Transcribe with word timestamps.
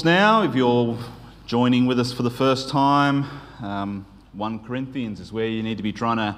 Now, 0.00 0.42
if 0.42 0.56
you're 0.56 0.98
joining 1.46 1.86
with 1.86 2.00
us 2.00 2.12
for 2.12 2.24
the 2.24 2.30
first 2.30 2.70
time, 2.70 3.24
um, 3.60 4.04
1 4.32 4.64
Corinthians 4.64 5.20
is 5.20 5.32
where 5.32 5.46
you 5.46 5.62
need 5.62 5.76
to 5.76 5.82
be 5.84 5.92
trying 5.92 6.16
to 6.16 6.36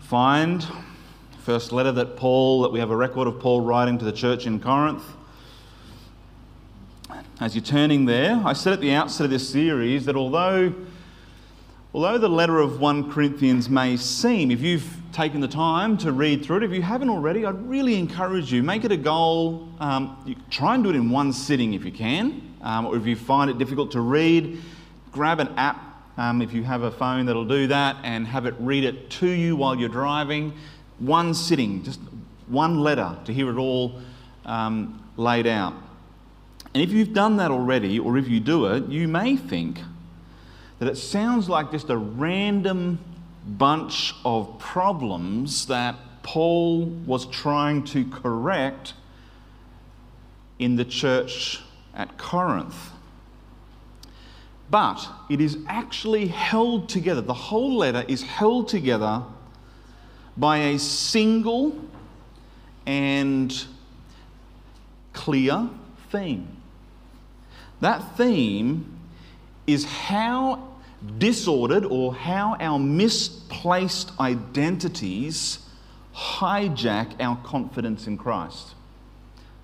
find. 0.00 0.66
First 1.44 1.70
letter 1.70 1.92
that 1.92 2.16
Paul, 2.16 2.62
that 2.62 2.72
we 2.72 2.80
have 2.80 2.90
a 2.90 2.96
record 2.96 3.28
of 3.28 3.38
Paul 3.38 3.60
writing 3.60 3.96
to 3.98 4.04
the 4.04 4.10
church 4.10 4.46
in 4.46 4.58
Corinth. 4.58 5.04
As 7.38 7.54
you're 7.54 7.62
turning 7.62 8.06
there, 8.06 8.42
I 8.44 8.54
said 8.54 8.72
at 8.72 8.80
the 8.80 8.92
outset 8.92 9.26
of 9.26 9.30
this 9.30 9.48
series 9.48 10.06
that 10.06 10.16
although, 10.16 10.74
although 11.92 12.18
the 12.18 12.28
letter 12.28 12.58
of 12.58 12.80
1 12.80 13.12
Corinthians 13.12 13.68
may 13.68 13.96
seem, 13.96 14.50
if 14.50 14.62
you've 14.62 14.96
taken 15.12 15.40
the 15.40 15.46
time 15.46 15.96
to 15.98 16.10
read 16.10 16.44
through 16.44 16.56
it, 16.56 16.62
if 16.64 16.72
you 16.72 16.82
haven't 16.82 17.10
already, 17.10 17.46
I'd 17.46 17.68
really 17.68 17.94
encourage 17.96 18.52
you, 18.52 18.64
make 18.64 18.84
it 18.84 18.90
a 18.90 18.96
goal. 18.96 19.68
Um, 19.78 20.36
try 20.50 20.74
and 20.74 20.82
do 20.82 20.90
it 20.90 20.96
in 20.96 21.08
one 21.08 21.32
sitting 21.32 21.74
if 21.74 21.84
you 21.84 21.92
can, 21.92 22.53
um, 22.64 22.86
or 22.86 22.96
if 22.96 23.06
you 23.06 23.14
find 23.14 23.50
it 23.50 23.58
difficult 23.58 23.92
to 23.92 24.00
read, 24.00 24.60
grab 25.12 25.38
an 25.38 25.48
app 25.56 25.94
um, 26.16 26.42
if 26.42 26.52
you 26.52 26.62
have 26.62 26.82
a 26.82 26.90
phone 26.90 27.26
that'll 27.26 27.44
do 27.44 27.66
that 27.68 27.96
and 28.04 28.26
have 28.26 28.46
it 28.46 28.54
read 28.58 28.84
it 28.84 29.10
to 29.10 29.28
you 29.28 29.56
while 29.56 29.76
you're 29.76 29.88
driving. 29.88 30.52
One 30.98 31.34
sitting, 31.34 31.82
just 31.82 32.00
one 32.46 32.80
letter 32.80 33.16
to 33.24 33.32
hear 33.32 33.50
it 33.50 33.58
all 33.58 34.00
um, 34.44 35.02
laid 35.16 35.46
out. 35.46 35.74
And 36.72 36.82
if 36.82 36.90
you've 36.90 37.12
done 37.12 37.36
that 37.36 37.50
already, 37.50 37.98
or 37.98 38.16
if 38.16 38.28
you 38.28 38.40
do 38.40 38.66
it, 38.66 38.88
you 38.88 39.08
may 39.08 39.36
think 39.36 39.80
that 40.78 40.88
it 40.88 40.96
sounds 40.96 41.48
like 41.48 41.70
just 41.70 41.90
a 41.90 41.96
random 41.96 42.98
bunch 43.46 44.14
of 44.24 44.58
problems 44.58 45.66
that 45.66 45.96
Paul 46.22 46.86
was 46.86 47.26
trying 47.26 47.84
to 47.84 48.04
correct 48.06 48.94
in 50.58 50.76
the 50.76 50.84
church 50.84 51.60
at 51.94 52.16
Corinth. 52.18 52.90
But 54.70 55.06
it 55.28 55.40
is 55.40 55.58
actually 55.68 56.28
held 56.28 56.88
together, 56.88 57.20
the 57.20 57.34
whole 57.34 57.76
letter 57.76 58.04
is 58.08 58.22
held 58.22 58.68
together 58.68 59.22
by 60.36 60.58
a 60.58 60.78
single 60.78 61.78
and 62.86 63.64
clear 65.12 65.68
theme. 66.10 66.48
That 67.80 68.16
theme 68.16 68.98
is 69.66 69.84
how 69.84 70.74
disordered 71.18 71.84
or 71.84 72.14
how 72.14 72.56
our 72.58 72.78
misplaced 72.78 74.12
identities 74.18 75.58
hijack 76.14 77.20
our 77.20 77.36
confidence 77.44 78.06
in 78.06 78.16
Christ. 78.16 78.74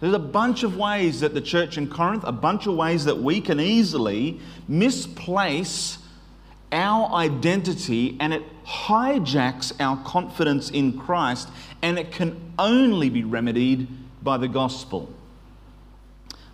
There's 0.01 0.15
a 0.15 0.19
bunch 0.19 0.63
of 0.63 0.77
ways 0.77 1.21
that 1.21 1.35
the 1.35 1.43
church 1.43 1.77
in 1.77 1.89
Corinth, 1.89 2.25
a 2.25 2.33
bunch 2.33 2.67
of 2.67 2.75
ways 2.75 3.05
that 3.05 3.19
we 3.19 3.41
can 3.41 3.61
easily 3.61 4.41
misplace 4.67 5.99
our 6.73 7.13
identity 7.13 8.17
and 8.19 8.33
it 8.33 8.43
hijacks 8.65 9.73
our 9.81 10.03
confidence 10.05 10.71
in 10.71 10.99
Christ, 10.99 11.49
and 11.83 11.99
it 11.99 12.13
can 12.13 12.53
only 12.59 13.11
be 13.11 13.25
remedied 13.25 13.89
by 14.23 14.37
the 14.37 14.49
gospel. 14.49 15.13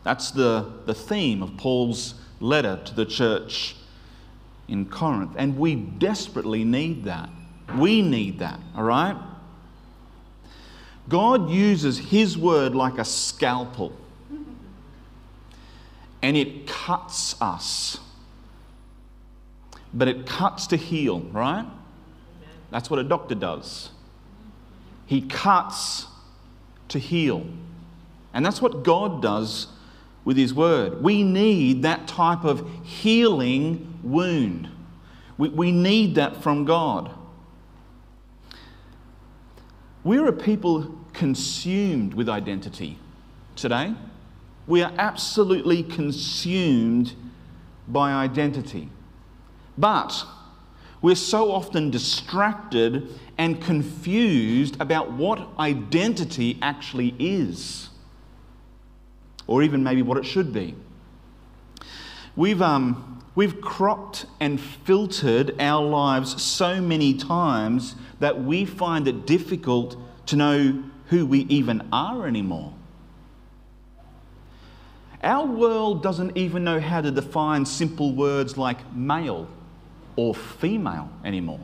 That's 0.03 0.31
the, 0.31 0.73
the 0.87 0.95
theme 0.95 1.43
of 1.43 1.57
Paul's 1.57 2.15
letter 2.41 2.81
to 2.85 2.95
the 2.95 3.05
church 3.05 3.77
in 4.69 4.87
Corinth, 4.87 5.33
and 5.37 5.59
we 5.59 5.75
desperately 5.75 6.65
need 6.65 7.05
that. 7.05 7.29
We 7.77 8.03
need 8.03 8.39
that, 8.39 8.59
all 8.75 8.85
right? 8.85 9.17
God 11.09 11.51
uses 11.51 11.99
His 11.99 12.37
word 12.37 12.75
like 12.75 12.99
a 12.99 13.05
scalpel 13.05 13.93
and 16.27 16.37
it 16.37 16.67
cuts 16.67 17.41
us. 17.41 18.01
But 19.95 20.09
it 20.09 20.27
cuts 20.27 20.67
to 20.69 20.77
heal, 20.77 21.21
right? 21.21 21.67
That's 22.71 22.91
what 22.91 22.99
a 22.99 23.05
doctor 23.05 23.37
does. 23.37 23.91
He 25.07 25.23
cuts 25.23 26.07
to 26.89 26.99
heal. 26.99 27.47
And 28.35 28.45
that's 28.45 28.61
what 28.61 28.83
God 28.83 29.23
does 29.23 29.69
with 30.25 30.37
His 30.37 30.53
Word. 30.53 31.03
We 31.03 31.23
need 31.23 31.83
that 31.83 32.09
type 32.09 32.45
of 32.45 32.69
healing 32.85 34.01
wound. 34.03 34.69
We, 35.39 35.51
we 35.51 35.71
need 35.71 36.17
that 36.17 36.43
from 36.43 36.65
God. 36.65 37.11
We're 40.03 40.27
a 40.27 40.33
people 40.33 40.99
consumed 41.17 42.15
with 42.15 42.29
identity 42.29 42.99
today. 43.57 43.95
We 44.67 44.83
are 44.83 44.93
absolutely 44.99 45.83
consumed 45.83 47.15
by 47.89 48.13
identity. 48.13 48.91
But 49.79 50.25
we're 51.01 51.15
so 51.15 51.53
often 51.53 51.91
distracted 51.91 53.09
and 53.39 53.63
confused 53.63 54.81
about 54.81 55.13
what 55.13 55.49
identity 55.59 56.59
actually 56.61 57.15
is, 57.19 57.89
or 59.47 59.63
even 59.63 59.83
maybe 59.83 60.03
what 60.03 60.19
it 60.19 60.25
should 60.25 60.53
be. 60.53 60.75
We've, 62.35 62.61
um, 62.61 63.23
we've 63.35 63.61
cropped 63.61 64.27
and 64.41 64.61
filtered 64.61 65.59
our 65.61 65.83
lives 65.83 66.43
so 66.43 66.83
many 66.83 67.15
times 67.15 67.95
that 68.21 68.43
we 68.43 68.65
find 68.67 69.09
it 69.09 69.27
difficult 69.27 69.97
to 70.27 70.37
know 70.37 70.85
who 71.09 71.27
we 71.27 71.41
even 71.41 71.89
are 71.93 72.27
anymore. 72.27 72.73
Our 75.23 75.47
world 75.47 76.03
doesn't 76.03 76.37
even 76.37 76.65
know 76.65 76.79
how 76.79 77.01
to 77.01 77.11
define 77.11 77.65
simple 77.65 78.13
words 78.13 78.57
like 78.57 78.95
male 78.95 79.49
or 80.17 80.35
female 80.35 81.11
anymore. 81.25 81.61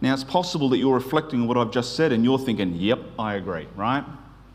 Now, 0.00 0.12
it's 0.12 0.24
possible 0.24 0.68
that 0.70 0.78
you're 0.78 0.94
reflecting 0.94 1.42
on 1.42 1.48
what 1.48 1.56
I've 1.56 1.70
just 1.70 1.96
said 1.96 2.12
and 2.12 2.24
you're 2.24 2.38
thinking, 2.38 2.74
yep, 2.74 2.98
I 3.18 3.34
agree, 3.34 3.66
right? 3.74 4.04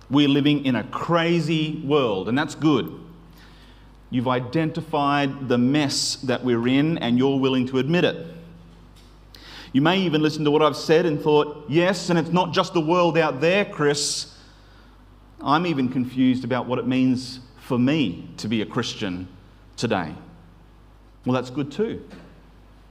We're 0.09 0.27
living 0.27 0.65
in 0.65 0.75
a 0.75 0.83
crazy 0.83 1.81
world, 1.85 2.29
and 2.29 2.37
that's 2.37 2.55
good. 2.55 2.99
You've 4.11 4.27
identified 4.27 5.47
the 5.47 5.57
mess 5.57 6.15
that 6.17 6.43
we're 6.43 6.67
in 6.67 6.97
and 6.97 7.17
you're 7.17 7.39
willing 7.39 7.67
to 7.67 7.77
admit 7.77 8.03
it. 8.03 8.27
You 9.71 9.81
may 9.81 9.99
even 9.99 10.21
listen 10.21 10.43
to 10.45 10.51
what 10.51 10.61
I've 10.61 10.75
said 10.75 11.05
and 11.05 11.21
thought, 11.21 11.65
yes, 11.69 12.09
and 12.09 12.17
it's 12.17 12.31
not 12.31 12.53
just 12.53 12.73
the 12.73 12.81
world 12.81 13.17
out 13.17 13.39
there, 13.39 13.65
Chris. 13.65 14.35
I'm 15.41 15.65
even 15.67 15.89
confused 15.89 16.43
about 16.43 16.65
what 16.65 16.79
it 16.79 16.87
means 16.87 17.39
for 17.61 17.77
me 17.77 18.29
to 18.37 18.47
be 18.47 18.61
a 18.61 18.65
Christian 18.65 19.27
today. 19.77 20.13
Well, 21.25 21.33
that's 21.33 21.51
good 21.51 21.71
too. 21.71 22.03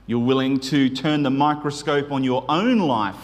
You're 0.06 0.20
willing 0.20 0.60
to 0.60 0.88
turn 0.88 1.22
the 1.22 1.30
microscope 1.30 2.12
on 2.12 2.22
your 2.22 2.44
own 2.48 2.78
life, 2.78 3.16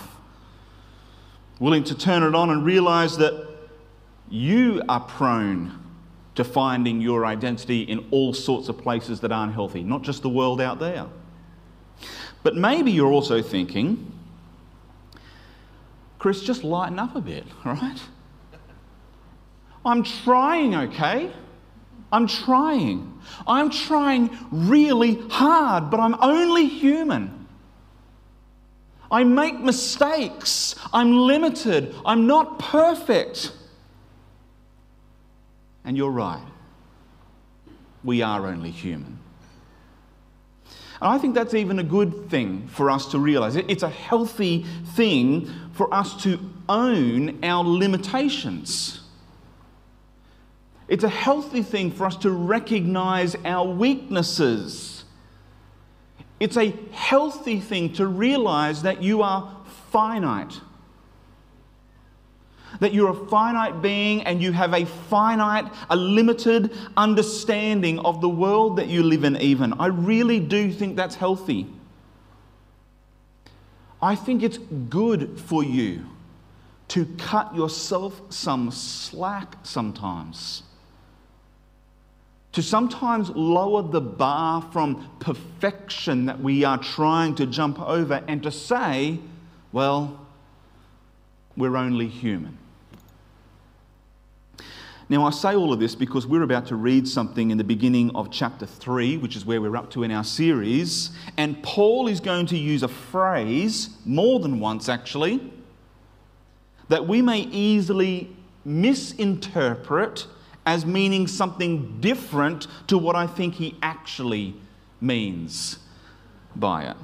willing 1.60 1.84
to 1.84 1.96
turn 1.96 2.22
it 2.24 2.34
on 2.34 2.50
and 2.50 2.64
realize 2.64 3.16
that 3.18 3.46
you 4.28 4.82
are 4.88 5.00
prone 5.00 5.78
to 6.34 6.42
finding 6.42 7.00
your 7.00 7.24
identity 7.24 7.82
in 7.82 8.04
all 8.10 8.34
sorts 8.34 8.68
of 8.68 8.76
places 8.76 9.20
that 9.20 9.30
aren't 9.30 9.54
healthy, 9.54 9.82
not 9.82 10.02
just 10.02 10.22
the 10.22 10.28
world 10.28 10.60
out 10.60 10.80
there. 10.80 11.06
But 12.44 12.54
maybe 12.54 12.92
you're 12.92 13.10
also 13.10 13.42
thinking, 13.42 14.12
Chris, 16.20 16.42
just 16.42 16.62
lighten 16.62 16.98
up 17.00 17.16
a 17.16 17.20
bit, 17.20 17.44
right? 17.64 18.00
I'm 19.84 20.04
trying, 20.04 20.76
okay? 20.76 21.32
I'm 22.12 22.28
trying. 22.28 23.18
I'm 23.46 23.70
trying 23.70 24.30
really 24.50 25.20
hard, 25.28 25.90
but 25.90 25.98
I'm 25.98 26.14
only 26.20 26.66
human. 26.66 27.46
I 29.10 29.24
make 29.24 29.58
mistakes. 29.58 30.74
I'm 30.92 31.16
limited. 31.16 31.94
I'm 32.04 32.26
not 32.26 32.58
perfect. 32.58 33.52
And 35.84 35.96
you're 35.96 36.10
right. 36.10 36.46
We 38.02 38.22
are 38.22 38.46
only 38.46 38.70
human. 38.70 39.18
And 41.04 41.12
I 41.12 41.18
think 41.18 41.34
that's 41.34 41.52
even 41.52 41.78
a 41.78 41.84
good 41.84 42.30
thing 42.30 42.66
for 42.66 42.90
us 42.90 43.10
to 43.10 43.18
realize. 43.18 43.56
It's 43.56 43.82
a 43.82 43.90
healthy 43.90 44.64
thing 44.94 45.50
for 45.72 45.92
us 45.92 46.22
to 46.22 46.40
own 46.66 47.44
our 47.44 47.62
limitations. 47.62 49.02
It's 50.88 51.04
a 51.04 51.10
healthy 51.10 51.62
thing 51.62 51.90
for 51.90 52.06
us 52.06 52.16
to 52.16 52.30
recognize 52.30 53.36
our 53.44 53.68
weaknesses. 53.68 55.04
It's 56.40 56.56
a 56.56 56.70
healthy 56.92 57.60
thing 57.60 57.92
to 57.94 58.06
realize 58.06 58.80
that 58.80 59.02
you 59.02 59.20
are 59.20 59.54
finite 59.90 60.58
that 62.80 62.92
you're 62.92 63.10
a 63.10 63.26
finite 63.28 63.82
being 63.82 64.22
and 64.22 64.42
you 64.42 64.52
have 64.52 64.74
a 64.74 64.84
finite, 64.84 65.66
a 65.90 65.96
limited 65.96 66.72
understanding 66.96 67.98
of 68.00 68.20
the 68.20 68.28
world 68.28 68.76
that 68.76 68.88
you 68.88 69.02
live 69.02 69.24
in, 69.24 69.36
even. 69.36 69.72
I 69.74 69.86
really 69.86 70.40
do 70.40 70.72
think 70.72 70.96
that's 70.96 71.14
healthy. 71.14 71.66
I 74.02 74.14
think 74.14 74.42
it's 74.42 74.58
good 74.58 75.40
for 75.40 75.64
you 75.64 76.06
to 76.88 77.06
cut 77.16 77.54
yourself 77.54 78.20
some 78.28 78.70
slack 78.70 79.56
sometimes. 79.62 80.62
to 82.54 82.62
sometimes 82.62 83.30
lower 83.30 83.82
the 83.82 84.00
bar 84.00 84.62
from 84.72 85.10
perfection 85.18 86.26
that 86.26 86.38
we 86.38 86.62
are 86.62 86.78
trying 86.78 87.34
to 87.34 87.46
jump 87.46 87.80
over 87.80 88.22
and 88.28 88.44
to 88.44 88.50
say, 88.50 89.18
well, 89.72 90.24
we're 91.56 91.76
only 91.76 92.06
human. 92.06 92.56
Now, 95.08 95.26
I 95.26 95.30
say 95.30 95.54
all 95.54 95.72
of 95.72 95.80
this 95.80 95.94
because 95.94 96.26
we're 96.26 96.42
about 96.42 96.66
to 96.68 96.76
read 96.76 97.06
something 97.06 97.50
in 97.50 97.58
the 97.58 97.64
beginning 97.64 98.14
of 98.16 98.30
chapter 98.30 98.64
3, 98.64 99.18
which 99.18 99.36
is 99.36 99.44
where 99.44 99.60
we're 99.60 99.76
up 99.76 99.90
to 99.90 100.02
in 100.02 100.10
our 100.10 100.24
series. 100.24 101.10
And 101.36 101.62
Paul 101.62 102.08
is 102.08 102.20
going 102.20 102.46
to 102.46 102.56
use 102.56 102.82
a 102.82 102.88
phrase, 102.88 103.90
more 104.06 104.40
than 104.40 104.60
once 104.60 104.88
actually, 104.88 105.52
that 106.88 107.06
we 107.06 107.20
may 107.20 107.40
easily 107.40 108.34
misinterpret 108.64 110.26
as 110.64 110.86
meaning 110.86 111.26
something 111.26 112.00
different 112.00 112.66
to 112.86 112.96
what 112.96 113.14
I 113.14 113.26
think 113.26 113.54
he 113.54 113.76
actually 113.82 114.54
means 115.02 115.78
by 116.56 116.84
it. 116.84 116.96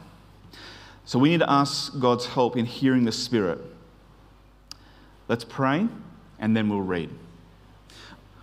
So 1.04 1.18
we 1.18 1.28
need 1.28 1.40
to 1.40 1.50
ask 1.50 1.98
God's 2.00 2.24
help 2.24 2.56
in 2.56 2.64
hearing 2.64 3.04
the 3.04 3.12
Spirit. 3.12 3.58
Let's 5.28 5.44
pray 5.44 5.86
and 6.38 6.56
then 6.56 6.70
we'll 6.70 6.80
read. 6.80 7.10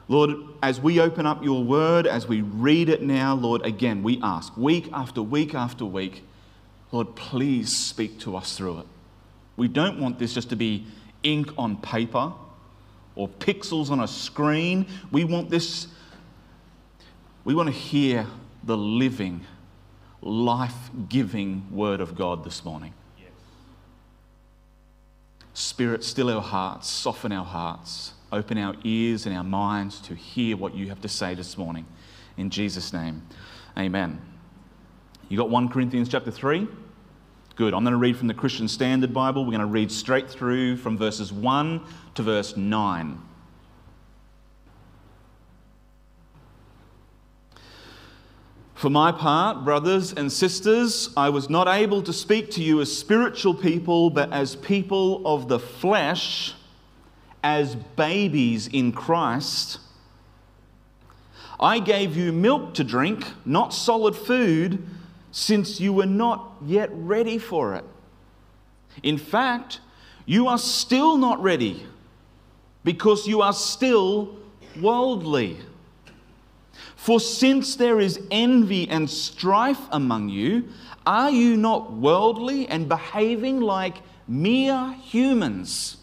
Lord, 0.10 0.38
as 0.64 0.80
we 0.80 1.00
open 1.02 1.26
up 1.26 1.44
your 1.44 1.64
word, 1.64 2.08
as 2.08 2.28
we 2.28 2.42
read 2.42 2.88
it 2.88 3.02
now, 3.02 3.36
Lord, 3.36 3.66
again, 3.66 4.04
we 4.04 4.20
ask 4.24 4.56
week 4.56 4.90
after 4.94 5.22
week 5.22 5.54
after 5.54 5.84
week, 5.84 6.24
Lord, 6.92 7.16
please 7.16 7.76
speak 7.76 8.20
to 8.22 8.38
us 8.38 8.56
through 8.56 8.80
it. 8.80 8.86
We 9.58 9.68
don't 9.68 10.00
want 10.00 10.18
this 10.18 10.34
just 10.34 10.50
to 10.50 10.56
be 10.56 10.86
ink 11.24 11.52
on 11.58 11.78
paper 11.78 12.32
or 13.16 13.28
pixels 13.28 13.90
on 13.90 14.00
a 14.00 14.08
screen. 14.08 14.86
We 15.12 15.26
want 15.26 15.50
this, 15.50 15.88
we 17.44 17.54
want 17.54 17.68
to 17.68 17.76
hear 17.76 18.28
the 18.64 18.78
living, 18.78 19.46
life 20.22 20.90
giving 21.10 21.68
word 21.70 22.00
of 22.00 22.16
God 22.16 22.46
this 22.46 22.64
morning. 22.64 22.94
Yes. 23.20 23.32
Spirit, 25.54 26.06
still 26.06 26.30
our 26.30 26.42
hearts, 26.42 26.90
soften 26.90 27.34
our 27.34 27.46
hearts 27.46 28.14
open 28.32 28.58
our 28.58 28.76
ears 28.84 29.26
and 29.26 29.36
our 29.36 29.44
minds 29.44 30.00
to 30.02 30.16
hear 30.16 30.58
what 30.58 30.76
you 30.76 30.90
have 30.90 31.02
to 31.02 31.08
say 31.08 31.34
this 31.34 31.58
morning. 31.58 31.86
In 32.38 32.50
Jesus' 32.50 32.94
name, 32.94 33.22
amen. 33.78 34.22
You 35.30 35.38
got 35.38 35.50
1 35.50 35.70
Corinthians 35.70 36.10
chapter 36.10 36.32
3? 36.32 36.68
Good. 37.56 37.74
I'm 37.74 37.84
going 37.84 37.94
to 37.94 37.98
read 37.98 38.18
from 38.18 38.28
the 38.28 38.34
Christian 38.34 38.68
Standard 38.68 39.14
Bible. 39.14 39.44
We're 39.44 39.52
going 39.52 39.62
to 39.62 39.66
read 39.66 39.92
straight 39.92 40.30
through 40.30 40.78
from 40.78 40.98
verses 40.98 41.34
1 41.34 41.82
to 42.16 42.22
verse 42.22 42.56
9. 42.56 43.22
For 48.76 48.92
my 48.92 49.12
part, 49.12 49.66
brothers 49.66 50.14
and 50.14 50.32
sisters, 50.32 51.10
I 51.18 51.30
was 51.30 51.50
not 51.50 51.68
able 51.68 52.04
to 52.04 52.14
speak 52.14 52.52
to 52.52 52.62
you 52.62 52.80
as 52.80 52.96
spiritual 52.96 53.56
people, 53.56 54.12
but 54.12 54.32
as 54.32 54.56
people 54.56 55.26
of 55.26 55.48
the 55.48 55.58
flesh 55.58 56.54
as 57.48 57.76
babies 57.96 58.68
in 58.68 58.92
Christ. 58.92 59.80
I 61.62 61.80
gave 61.80 62.18
you 62.18 62.34
milk 62.34 62.74
to 62.74 62.84
drink, 62.84 63.26
not 63.46 63.74
solid 63.74 64.18
food, 64.18 64.86
since 65.32 65.80
you 65.80 65.94
were 65.94 66.06
not 66.06 66.58
yet 66.66 66.90
ready 66.92 67.38
for 67.38 67.74
it. 67.76 67.86
In 69.02 69.18
fact, 69.18 69.80
you 70.26 70.50
are 70.50 70.58
still 70.58 71.16
not 71.16 71.42
ready 71.42 71.86
because 72.84 73.28
you 73.28 73.42
are 73.42 73.54
still 73.54 74.36
worldly. 74.82 75.56
For 76.98 77.22
since 77.22 77.78
there 77.78 78.02
is 78.02 78.20
envy 78.30 78.90
and 78.90 79.10
strife 79.10 79.84
among 79.92 80.28
you, 80.28 80.68
are 81.06 81.32
you 81.32 81.56
not 81.56 81.94
worldly 81.94 82.68
and 82.68 82.90
behaving 82.90 83.62
like 83.62 83.96
mere 84.28 84.92
humans? 85.02 85.98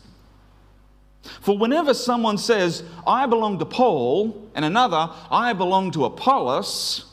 For 1.41 1.56
whenever 1.56 1.94
someone 1.94 2.38
says, 2.38 2.82
I 3.06 3.26
belong 3.26 3.59
to 3.59 3.65
Paul, 3.65 4.50
and 4.55 4.65
another, 4.65 5.11
I 5.31 5.53
belong 5.53 5.91
to 5.93 6.05
Apollos, 6.05 7.06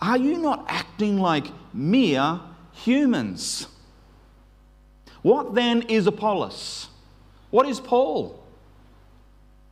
are 0.00 0.16
you 0.16 0.38
not 0.38 0.64
acting 0.68 1.18
like 1.18 1.46
mere 1.74 2.40
humans? 2.72 3.66
What 5.22 5.54
then 5.54 5.82
is 5.82 6.06
Apollos? 6.06 6.88
What 7.50 7.68
is 7.68 7.80
Paul? 7.80 8.42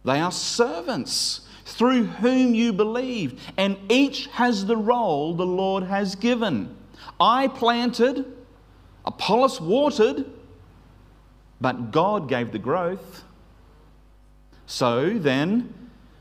They 0.05 0.20
are 0.20 0.32
servants 0.32 1.43
through 1.64 2.05
whom 2.05 2.55
you 2.55 2.73
believed, 2.73 3.41
and 3.56 3.76
each 3.91 4.26
has 4.29 4.67
the 4.67 4.76
role 4.76 5.35
the 5.35 5.47
Lord 5.47 5.85
has 5.85 6.14
given. 6.14 6.76
I 7.20 7.49
planted, 7.49 8.25
Apollos 9.05 9.61
watered, 9.61 10.26
but 11.61 11.91
God 11.91 12.29
gave 12.29 12.53
the 12.53 12.58
growth. 12.58 13.25
So 14.67 15.11
then, 15.11 15.73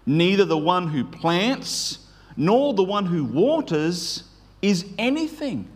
neither 0.05 0.45
the 0.45 0.57
one 0.57 0.89
who 0.89 1.03
plants 1.03 1.99
nor 2.37 2.73
the 2.73 2.83
one 2.83 3.05
who 3.05 3.23
waters 3.23 4.23
is 4.61 4.85
anything, 4.97 5.67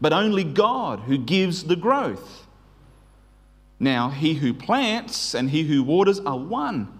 but 0.00 0.12
only 0.12 0.44
God 0.44 1.00
who 1.00 1.18
gives 1.18 1.64
the 1.64 1.76
growth. 1.76 2.46
Now, 3.78 4.10
he 4.10 4.34
who 4.34 4.54
plants 4.54 5.34
and 5.34 5.50
he 5.50 5.64
who 5.64 5.82
waters 5.82 6.20
are 6.20 6.38
one, 6.38 6.98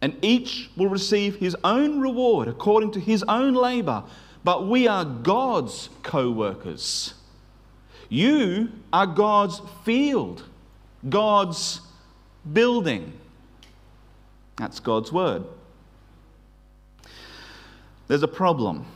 and 0.00 0.16
each 0.22 0.70
will 0.76 0.88
receive 0.88 1.36
his 1.36 1.56
own 1.64 2.00
reward 2.00 2.48
according 2.48 2.92
to 2.92 3.00
his 3.00 3.22
own 3.24 3.54
labor. 3.54 4.04
But 4.44 4.66
we 4.66 4.88
are 4.88 5.04
God's 5.04 5.90
co 6.02 6.30
workers. 6.30 7.14
You 8.08 8.70
are 8.92 9.06
God's 9.06 9.60
field, 9.84 10.44
God's 11.08 11.80
building. 12.50 13.12
That's 14.56 14.80
God's 14.80 15.12
word. 15.12 15.44
There's 18.08 18.22
a 18.22 18.28
problem. 18.28 18.86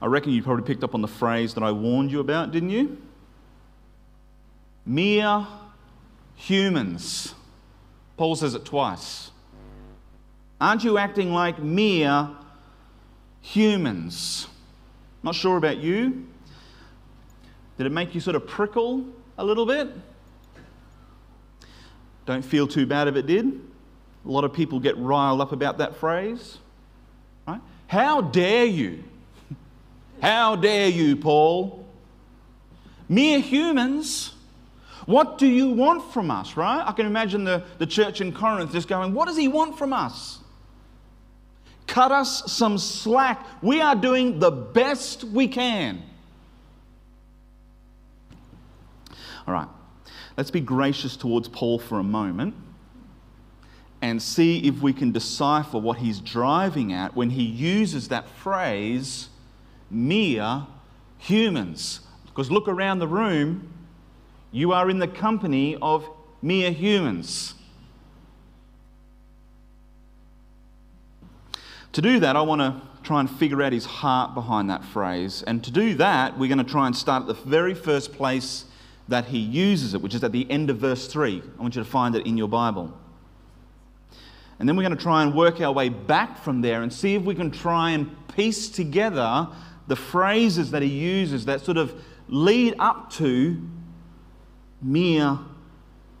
I 0.00 0.06
reckon 0.06 0.32
you 0.32 0.42
probably 0.42 0.64
picked 0.64 0.84
up 0.84 0.94
on 0.94 1.00
the 1.00 1.08
phrase 1.08 1.54
that 1.54 1.62
I 1.62 1.72
warned 1.72 2.12
you 2.12 2.20
about, 2.20 2.52
didn't 2.52 2.70
you? 2.70 2.98
Mere 4.86 5.46
humans. 6.36 7.34
Paul 8.16 8.36
says 8.36 8.54
it 8.54 8.64
twice. 8.64 9.30
Aren't 10.60 10.84
you 10.84 10.98
acting 10.98 11.32
like 11.32 11.60
mere 11.60 12.30
humans? 13.40 14.46
Not 15.22 15.34
sure 15.34 15.56
about 15.56 15.78
you, 15.78 16.26
did 17.78 17.86
it 17.86 17.92
make 17.92 18.14
you 18.14 18.20
sort 18.20 18.36
of 18.36 18.46
prickle 18.46 19.04
a 19.38 19.44
little 19.44 19.64
bit? 19.64 19.88
Don't 22.26 22.44
feel 22.44 22.66
too 22.66 22.84
bad 22.84 23.08
if 23.08 23.16
it 23.16 23.26
did. 23.26 23.46
A 23.46 24.28
lot 24.28 24.44
of 24.44 24.52
people 24.52 24.80
get 24.80 24.98
riled 24.98 25.40
up 25.40 25.52
about 25.52 25.78
that 25.78 25.96
phrase. 25.96 26.58
Right? 27.46 27.60
How 27.86 28.20
dare 28.20 28.66
you? 28.66 29.04
How 30.20 30.56
dare 30.56 30.88
you, 30.88 31.16
Paul? 31.16 31.86
Mere 33.08 33.38
humans. 33.38 34.34
What 35.06 35.38
do 35.38 35.46
you 35.46 35.70
want 35.70 36.12
from 36.12 36.30
us, 36.30 36.56
right? 36.56 36.82
I 36.84 36.92
can 36.92 37.06
imagine 37.06 37.44
the, 37.44 37.62
the 37.78 37.86
church 37.86 38.20
in 38.20 38.32
Corinth 38.32 38.72
just 38.72 38.88
going, 38.88 39.14
What 39.14 39.26
does 39.26 39.38
he 39.38 39.48
want 39.48 39.78
from 39.78 39.92
us? 39.92 40.40
Cut 41.86 42.12
us 42.12 42.52
some 42.52 42.76
slack. 42.76 43.46
We 43.62 43.80
are 43.80 43.94
doing 43.94 44.38
the 44.38 44.50
best 44.50 45.24
we 45.24 45.48
can. 45.48 46.02
All 49.48 49.54
right, 49.54 49.68
let's 50.36 50.50
be 50.50 50.60
gracious 50.60 51.16
towards 51.16 51.48
Paul 51.48 51.78
for 51.78 51.98
a 51.98 52.02
moment 52.02 52.54
and 54.02 54.22
see 54.22 54.58
if 54.68 54.82
we 54.82 54.92
can 54.92 55.10
decipher 55.10 55.78
what 55.78 55.96
he's 55.96 56.20
driving 56.20 56.92
at 56.92 57.16
when 57.16 57.30
he 57.30 57.44
uses 57.44 58.08
that 58.08 58.28
phrase, 58.28 59.30
mere 59.90 60.66
humans. 61.16 62.00
Because 62.26 62.50
look 62.50 62.68
around 62.68 62.98
the 62.98 63.08
room, 63.08 63.72
you 64.52 64.72
are 64.72 64.90
in 64.90 64.98
the 64.98 65.08
company 65.08 65.78
of 65.80 66.06
mere 66.42 66.70
humans. 66.70 67.54
To 71.92 72.02
do 72.02 72.20
that, 72.20 72.36
I 72.36 72.42
want 72.42 72.60
to 72.60 72.82
try 73.02 73.20
and 73.20 73.30
figure 73.30 73.62
out 73.62 73.72
his 73.72 73.86
heart 73.86 74.34
behind 74.34 74.68
that 74.68 74.84
phrase. 74.84 75.42
And 75.46 75.64
to 75.64 75.70
do 75.70 75.94
that, 75.94 76.38
we're 76.38 76.54
going 76.54 76.58
to 76.58 76.70
try 76.70 76.86
and 76.86 76.94
start 76.94 77.22
at 77.22 77.28
the 77.28 77.48
very 77.48 77.72
first 77.72 78.12
place 78.12 78.66
that 79.08 79.26
he 79.26 79.38
uses 79.38 79.94
it, 79.94 80.02
which 80.02 80.14
is 80.14 80.22
at 80.22 80.32
the 80.32 80.48
end 80.50 80.70
of 80.70 80.78
verse 80.78 81.06
3. 81.08 81.42
I 81.58 81.62
want 81.62 81.74
you 81.74 81.82
to 81.82 81.88
find 81.88 82.14
it 82.14 82.26
in 82.26 82.36
your 82.36 82.48
Bible. 82.48 82.96
And 84.58 84.68
then 84.68 84.76
we're 84.76 84.82
going 84.82 84.96
to 84.96 85.02
try 85.02 85.22
and 85.22 85.34
work 85.34 85.60
our 85.60 85.72
way 85.72 85.88
back 85.88 86.42
from 86.42 86.60
there 86.60 86.82
and 86.82 86.92
see 86.92 87.14
if 87.14 87.22
we 87.22 87.34
can 87.34 87.50
try 87.50 87.90
and 87.90 88.10
piece 88.34 88.68
together 88.68 89.48
the 89.86 89.96
phrases 89.96 90.70
that 90.72 90.82
he 90.82 90.88
uses 90.88 91.46
that 91.46 91.60
sort 91.62 91.78
of 91.78 91.94
lead 92.28 92.74
up 92.78 93.10
to 93.14 93.60
mere 94.82 95.38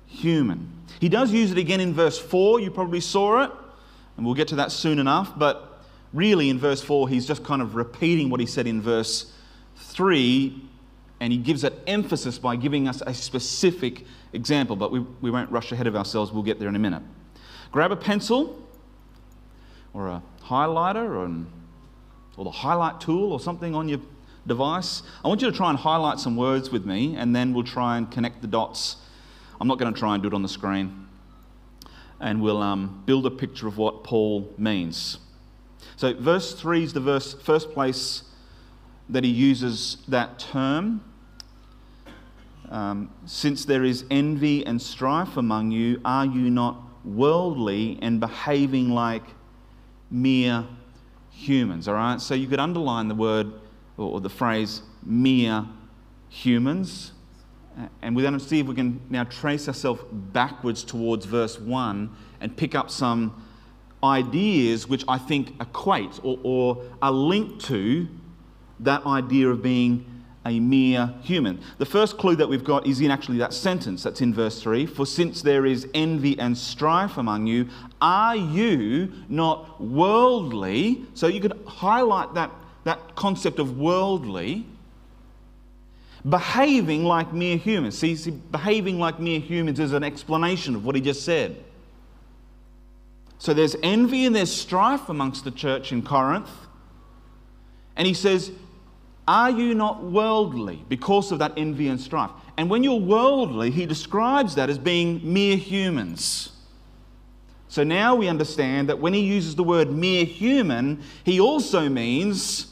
human. 0.06 0.72
He 1.00 1.08
does 1.08 1.32
use 1.32 1.52
it 1.52 1.58
again 1.58 1.80
in 1.80 1.92
verse 1.92 2.18
4. 2.18 2.60
You 2.60 2.70
probably 2.70 3.00
saw 3.00 3.44
it. 3.44 3.50
And 4.16 4.26
we'll 4.26 4.34
get 4.34 4.48
to 4.48 4.56
that 4.56 4.72
soon 4.72 4.98
enough, 4.98 5.38
but 5.38 5.80
really 6.12 6.50
in 6.50 6.58
verse 6.58 6.82
4, 6.82 7.08
he's 7.08 7.24
just 7.24 7.44
kind 7.44 7.62
of 7.62 7.76
repeating 7.76 8.30
what 8.30 8.40
he 8.40 8.46
said 8.46 8.66
in 8.66 8.82
verse 8.82 9.32
3, 9.76 10.67
and 11.20 11.32
he 11.32 11.38
gives 11.38 11.62
that 11.62 11.72
emphasis 11.86 12.38
by 12.38 12.56
giving 12.56 12.86
us 12.86 13.02
a 13.06 13.12
specific 13.12 14.04
example. 14.32 14.76
But 14.76 14.92
we, 14.92 15.00
we 15.20 15.30
won't 15.30 15.50
rush 15.50 15.72
ahead 15.72 15.86
of 15.86 15.96
ourselves, 15.96 16.32
we'll 16.32 16.42
get 16.42 16.58
there 16.58 16.68
in 16.68 16.76
a 16.76 16.80
minute. 16.80 17.02
Grab 17.72 17.92
a 17.92 17.96
pencil 17.96 18.64
or 19.92 20.08
a 20.08 20.22
highlighter 20.42 21.08
or, 21.08 21.46
or 22.36 22.44
the 22.44 22.50
highlight 22.50 23.00
tool 23.00 23.32
or 23.32 23.40
something 23.40 23.74
on 23.74 23.88
your 23.88 24.00
device. 24.46 25.02
I 25.24 25.28
want 25.28 25.42
you 25.42 25.50
to 25.50 25.56
try 25.56 25.70
and 25.70 25.78
highlight 25.78 26.20
some 26.20 26.36
words 26.36 26.70
with 26.70 26.86
me, 26.86 27.16
and 27.16 27.34
then 27.36 27.52
we'll 27.52 27.64
try 27.64 27.98
and 27.98 28.10
connect 28.10 28.40
the 28.40 28.48
dots. 28.48 28.96
I'm 29.60 29.68
not 29.68 29.78
going 29.78 29.92
to 29.92 29.98
try 29.98 30.14
and 30.14 30.22
do 30.22 30.28
it 30.28 30.34
on 30.34 30.42
the 30.42 30.48
screen. 30.48 31.06
And 32.20 32.42
we'll 32.42 32.62
um, 32.62 33.02
build 33.06 33.26
a 33.26 33.30
picture 33.30 33.68
of 33.68 33.76
what 33.76 34.02
Paul 34.02 34.52
means. 34.56 35.18
So, 35.96 36.14
verse 36.14 36.54
3 36.54 36.84
is 36.84 36.92
the 36.92 37.00
verse, 37.00 37.34
first 37.34 37.70
place 37.72 38.22
that 39.08 39.24
he 39.24 39.30
uses 39.30 39.98
that 40.08 40.38
term. 40.38 41.02
Um, 42.70 43.10
Since 43.24 43.64
there 43.64 43.84
is 43.84 44.04
envy 44.10 44.64
and 44.66 44.80
strife 44.80 45.36
among 45.36 45.70
you, 45.70 46.00
are 46.04 46.26
you 46.26 46.50
not 46.50 46.82
worldly 47.04 47.98
and 48.02 48.20
behaving 48.20 48.90
like 48.90 49.24
mere 50.10 50.66
humans? 51.30 51.88
All 51.88 51.94
right, 51.94 52.20
so 52.20 52.34
you 52.34 52.46
could 52.46 52.60
underline 52.60 53.08
the 53.08 53.14
word 53.14 53.52
or 53.96 54.20
the 54.20 54.28
phrase 54.28 54.82
mere 55.02 55.66
humans. 56.28 57.12
And 58.02 58.14
we're 58.14 58.22
going 58.22 58.38
to 58.38 58.44
see 58.44 58.60
if 58.60 58.66
we 58.66 58.74
can 58.74 59.00
now 59.08 59.24
trace 59.24 59.68
ourselves 59.68 60.02
backwards 60.10 60.82
towards 60.82 61.26
verse 61.26 61.58
1 61.60 62.10
and 62.40 62.56
pick 62.56 62.74
up 62.74 62.90
some 62.90 63.44
ideas 64.02 64.88
which 64.88 65.04
I 65.08 65.18
think 65.18 65.54
equate 65.60 66.20
or, 66.22 66.38
or 66.42 66.82
are 67.00 67.12
linked 67.12 67.64
to 67.66 68.08
that 68.80 69.04
idea 69.06 69.48
of 69.48 69.62
being 69.62 70.04
a 70.46 70.58
mere 70.60 71.12
human. 71.22 71.60
The 71.78 71.86
first 71.86 72.16
clue 72.16 72.36
that 72.36 72.48
we've 72.48 72.64
got 72.64 72.86
is 72.86 73.00
in 73.00 73.10
actually 73.10 73.38
that 73.38 73.52
sentence 73.52 74.02
that's 74.02 74.20
in 74.20 74.32
verse 74.32 74.62
3 74.62 74.86
For 74.86 75.04
since 75.04 75.42
there 75.42 75.66
is 75.66 75.88
envy 75.94 76.38
and 76.38 76.56
strife 76.56 77.16
among 77.18 77.46
you, 77.46 77.68
are 78.00 78.36
you 78.36 79.12
not 79.28 79.80
worldly? 79.80 81.04
So 81.14 81.26
you 81.26 81.40
could 81.40 81.60
highlight 81.66 82.34
that 82.34 82.50
that 82.84 83.14
concept 83.14 83.58
of 83.58 83.78
worldly, 83.78 84.64
behaving 86.26 87.04
like 87.04 87.34
mere 87.34 87.58
humans. 87.58 87.98
See, 87.98 88.16
see, 88.16 88.30
behaving 88.30 88.98
like 88.98 89.20
mere 89.20 89.40
humans 89.40 89.78
is 89.78 89.92
an 89.92 90.02
explanation 90.02 90.74
of 90.74 90.86
what 90.86 90.94
he 90.94 91.02
just 91.02 91.22
said. 91.24 91.62
So 93.38 93.52
there's 93.52 93.76
envy 93.82 94.24
and 94.24 94.34
there's 94.34 94.52
strife 94.52 95.08
amongst 95.08 95.44
the 95.44 95.50
church 95.50 95.92
in 95.92 96.02
Corinth. 96.02 96.50
And 97.94 98.06
he 98.06 98.14
says, 98.14 98.52
Are 99.28 99.50
you 99.50 99.74
not 99.74 100.02
worldly 100.02 100.82
because 100.88 101.32
of 101.32 101.38
that 101.40 101.52
envy 101.58 101.88
and 101.88 102.00
strife? 102.00 102.30
And 102.56 102.70
when 102.70 102.82
you're 102.82 102.98
worldly, 102.98 103.70
he 103.70 103.84
describes 103.84 104.54
that 104.54 104.70
as 104.70 104.78
being 104.78 105.20
mere 105.22 105.58
humans. 105.58 106.52
So 107.68 107.84
now 107.84 108.14
we 108.14 108.26
understand 108.26 108.88
that 108.88 108.98
when 108.98 109.12
he 109.12 109.20
uses 109.20 109.54
the 109.54 109.62
word 109.62 109.92
mere 109.92 110.24
human, 110.24 111.02
he 111.24 111.40
also 111.40 111.90
means, 111.90 112.68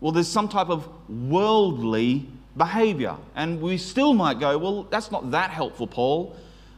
well, 0.00 0.12
there's 0.12 0.28
some 0.28 0.48
type 0.48 0.70
of 0.70 0.88
worldly 1.10 2.26
behavior. 2.56 3.14
And 3.34 3.60
we 3.60 3.76
still 3.76 4.14
might 4.14 4.40
go, 4.40 4.56
well, 4.56 4.84
that's 4.84 5.10
not 5.10 5.30
that 5.32 5.50
helpful, 5.50 5.86
Paul. 5.86 6.34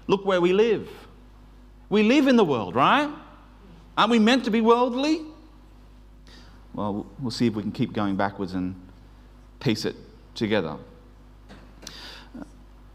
Look 0.09 0.27
where 0.27 0.41
we 0.41 0.53
live. 0.53 0.89
We 1.89 2.03
live 2.03 2.27
in 2.27 2.35
the 2.35 2.45
world, 2.45 2.75
right? 2.75 3.09
Aren't 3.97 4.11
we 4.11 4.19
meant 4.19 4.45
to 4.47 4.51
be 4.51 4.61
worldly? 4.61 5.23
Well, 6.75 7.07
we'll 7.21 7.31
see 7.31 7.47
if 7.47 7.55
we 7.55 7.63
can 7.63 7.71
keep 7.71 7.93
going 7.93 8.17
backwards 8.17 8.55
and 8.55 8.75
piece 9.61 9.85
it 9.85 9.97
together. 10.35 10.77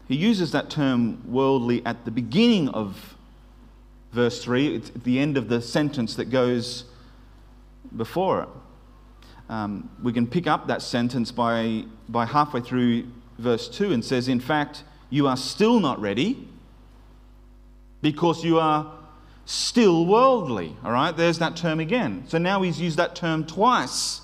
He 0.08 0.16
uses 0.16 0.52
that 0.52 0.70
term 0.70 1.22
worldly 1.30 1.84
at 1.86 2.04
the 2.04 2.10
beginning 2.10 2.68
of 2.68 3.16
verse 4.12 4.42
3. 4.44 4.76
It's 4.76 4.90
at 4.90 5.04
the 5.04 5.18
end 5.18 5.36
of 5.36 5.48
the 5.48 5.60
sentence 5.62 6.14
that 6.16 6.26
goes 6.26 6.84
before 7.96 8.42
it. 8.42 8.48
Um, 9.48 9.90
we 10.02 10.12
can 10.12 10.26
pick 10.26 10.46
up 10.46 10.66
that 10.68 10.82
sentence 10.82 11.30
by, 11.30 11.84
by 12.08 12.26
halfway 12.26 12.60
through 12.60 13.06
verse 13.38 13.68
2 13.68 13.92
and 13.92 14.04
says, 14.04 14.28
In 14.28 14.40
fact, 14.40 14.84
you 15.10 15.26
are 15.26 15.36
still 15.36 15.80
not 15.80 16.00
ready 16.00 16.48
because 18.00 18.44
you 18.44 18.58
are 18.58 18.92
still 19.44 20.06
worldly. 20.06 20.76
All 20.84 20.92
right, 20.92 21.14
there's 21.14 21.38
that 21.38 21.56
term 21.56 21.80
again. 21.80 22.24
So 22.28 22.38
now 22.38 22.62
he's 22.62 22.80
used 22.80 22.98
that 22.98 23.14
term 23.14 23.44
twice. 23.44 24.22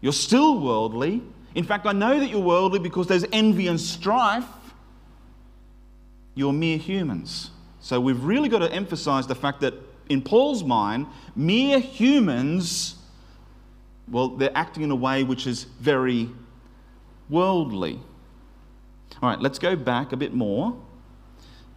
You're 0.00 0.12
still 0.12 0.60
worldly. 0.60 1.22
In 1.54 1.64
fact, 1.64 1.86
I 1.86 1.92
know 1.92 2.18
that 2.18 2.28
you're 2.28 2.40
worldly 2.40 2.78
because 2.78 3.06
there's 3.06 3.24
envy 3.32 3.68
and 3.68 3.80
strife. 3.80 4.46
You're 6.34 6.52
mere 6.52 6.78
humans. 6.78 7.50
So 7.80 8.00
we've 8.00 8.22
really 8.22 8.48
got 8.48 8.60
to 8.60 8.72
emphasize 8.72 9.26
the 9.26 9.34
fact 9.34 9.60
that 9.60 9.74
in 10.08 10.22
Paul's 10.22 10.64
mind, 10.64 11.06
mere 11.36 11.78
humans, 11.78 12.96
well, 14.08 14.28
they're 14.28 14.56
acting 14.56 14.82
in 14.82 14.90
a 14.90 14.96
way 14.96 15.24
which 15.24 15.46
is 15.46 15.64
very 15.64 16.30
worldly. 17.28 18.00
All 19.20 19.28
right, 19.28 19.40
let's 19.40 19.58
go 19.58 19.76
back 19.76 20.12
a 20.12 20.16
bit 20.16 20.32
more. 20.32 20.76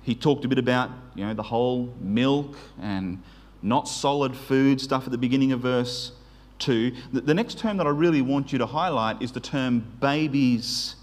He 0.03 0.15
talked 0.15 0.45
a 0.45 0.47
bit 0.47 0.59
about, 0.59 0.91
you 1.15 1.25
know, 1.25 1.33
the 1.33 1.43
whole 1.43 1.93
milk 1.99 2.55
and 2.79 3.21
not 3.61 3.87
solid 3.87 4.35
food 4.35 4.79
stuff 4.79 5.05
at 5.05 5.11
the 5.11 5.17
beginning 5.17 5.51
of 5.51 5.59
verse 5.61 6.11
2. 6.59 6.91
The 7.13 7.33
next 7.33 7.57
term 7.59 7.77
that 7.77 7.87
I 7.87 7.91
really 7.91 8.21
want 8.21 8.51
you 8.51 8.59
to 8.59 8.65
highlight 8.65 9.21
is 9.21 9.31
the 9.31 9.39
term 9.39 9.85
babies 9.99 10.95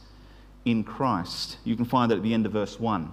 in 0.65 0.85
Christ. 0.85 1.59
You 1.65 1.77
can 1.77 1.85
find 1.85 2.11
that 2.11 2.17
at 2.17 2.23
the 2.23 2.35
end 2.35 2.47
of 2.47 2.53
verse 2.53 2.79
1. 2.79 3.11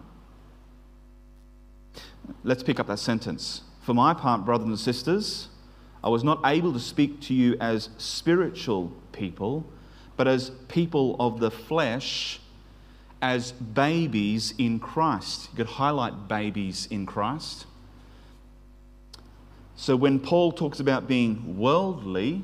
Let's 2.44 2.64
pick 2.64 2.80
up 2.80 2.88
that 2.88 3.00
sentence. 3.00 3.64
For 3.82 3.94
my 3.94 4.14
part, 4.14 4.46
brothers 4.46 4.68
and 4.68 4.80
sisters, 4.80 5.50
I 6.04 6.10
was 6.10 6.24
not 6.24 6.40
able 6.46 6.72
to 6.74 6.80
speak 6.80 7.22
to 7.22 7.34
you 7.34 7.58
as 7.60 7.90
spiritual 7.98 8.94
people, 9.12 9.66
but 10.16 10.28
as 10.28 10.52
people 10.68 11.16
of 11.20 11.40
the 11.40 11.50
flesh, 11.50 12.40
as 13.22 13.52
babies 13.52 14.54
in 14.58 14.80
Christ. 14.80 15.50
You 15.52 15.58
could 15.58 15.68
highlight 15.68 16.28
babies 16.28 16.88
in 16.90 17.06
Christ. 17.06 17.66
So 19.80 19.96
when 19.96 20.20
Paul 20.20 20.52
talks 20.52 20.82
about 20.82 21.08
being 21.08 21.58
worldly, 21.58 22.44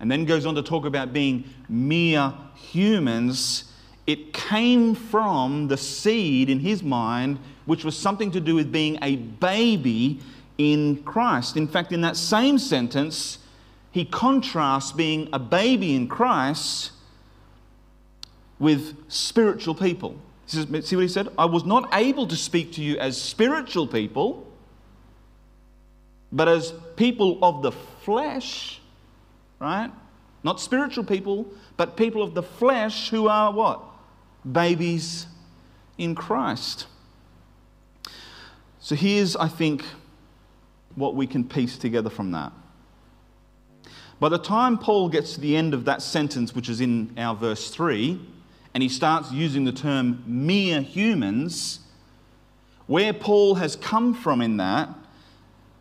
and 0.00 0.10
then 0.10 0.24
goes 0.24 0.46
on 0.46 0.56
to 0.56 0.62
talk 0.62 0.84
about 0.84 1.12
being 1.12 1.44
mere 1.68 2.34
humans, 2.56 3.72
it 4.04 4.32
came 4.32 4.96
from 4.96 5.68
the 5.68 5.76
seed 5.76 6.50
in 6.50 6.58
his 6.58 6.82
mind 6.82 7.38
which 7.66 7.84
was 7.84 7.96
something 7.96 8.32
to 8.32 8.40
do 8.40 8.56
with 8.56 8.72
being 8.72 8.98
a 9.00 9.14
baby 9.14 10.18
in 10.58 11.04
Christ. 11.04 11.56
In 11.56 11.68
fact, 11.68 11.92
in 11.92 12.00
that 12.00 12.16
same 12.16 12.58
sentence, 12.58 13.38
he 13.92 14.04
contrasts 14.04 14.90
being 14.90 15.28
a 15.32 15.38
baby 15.38 15.94
in 15.94 16.08
Christ 16.08 16.90
with 18.58 18.96
spiritual 19.08 19.76
people. 19.76 20.16
See 20.46 20.64
what 20.66 20.90
he 20.90 21.06
said? 21.06 21.28
I 21.38 21.44
was 21.44 21.64
not 21.64 21.88
able 21.94 22.26
to 22.26 22.34
speak 22.34 22.72
to 22.72 22.82
you 22.82 22.98
as 22.98 23.22
spiritual 23.22 23.86
people, 23.86 24.49
but 26.32 26.48
as 26.48 26.72
people 26.96 27.38
of 27.42 27.62
the 27.62 27.72
flesh, 27.72 28.80
right? 29.58 29.90
Not 30.42 30.60
spiritual 30.60 31.04
people, 31.04 31.46
but 31.76 31.96
people 31.96 32.22
of 32.22 32.34
the 32.34 32.42
flesh 32.42 33.10
who 33.10 33.28
are 33.28 33.52
what? 33.52 33.82
Babies 34.50 35.26
in 35.98 36.14
Christ. 36.14 36.86
So 38.78 38.94
here's, 38.94 39.36
I 39.36 39.48
think, 39.48 39.84
what 40.94 41.14
we 41.14 41.26
can 41.26 41.44
piece 41.44 41.76
together 41.76 42.10
from 42.10 42.32
that. 42.32 42.52
By 44.18 44.28
the 44.28 44.38
time 44.38 44.78
Paul 44.78 45.08
gets 45.08 45.34
to 45.34 45.40
the 45.40 45.56
end 45.56 45.74
of 45.74 45.84
that 45.86 46.02
sentence, 46.02 46.54
which 46.54 46.68
is 46.68 46.80
in 46.80 47.12
our 47.16 47.34
verse 47.34 47.70
3, 47.70 48.20
and 48.74 48.82
he 48.82 48.88
starts 48.88 49.32
using 49.32 49.64
the 49.64 49.72
term 49.72 50.22
mere 50.26 50.80
humans, 50.80 51.80
where 52.86 53.12
Paul 53.12 53.56
has 53.56 53.76
come 53.76 54.14
from 54.14 54.40
in 54.40 54.56
that 54.58 54.88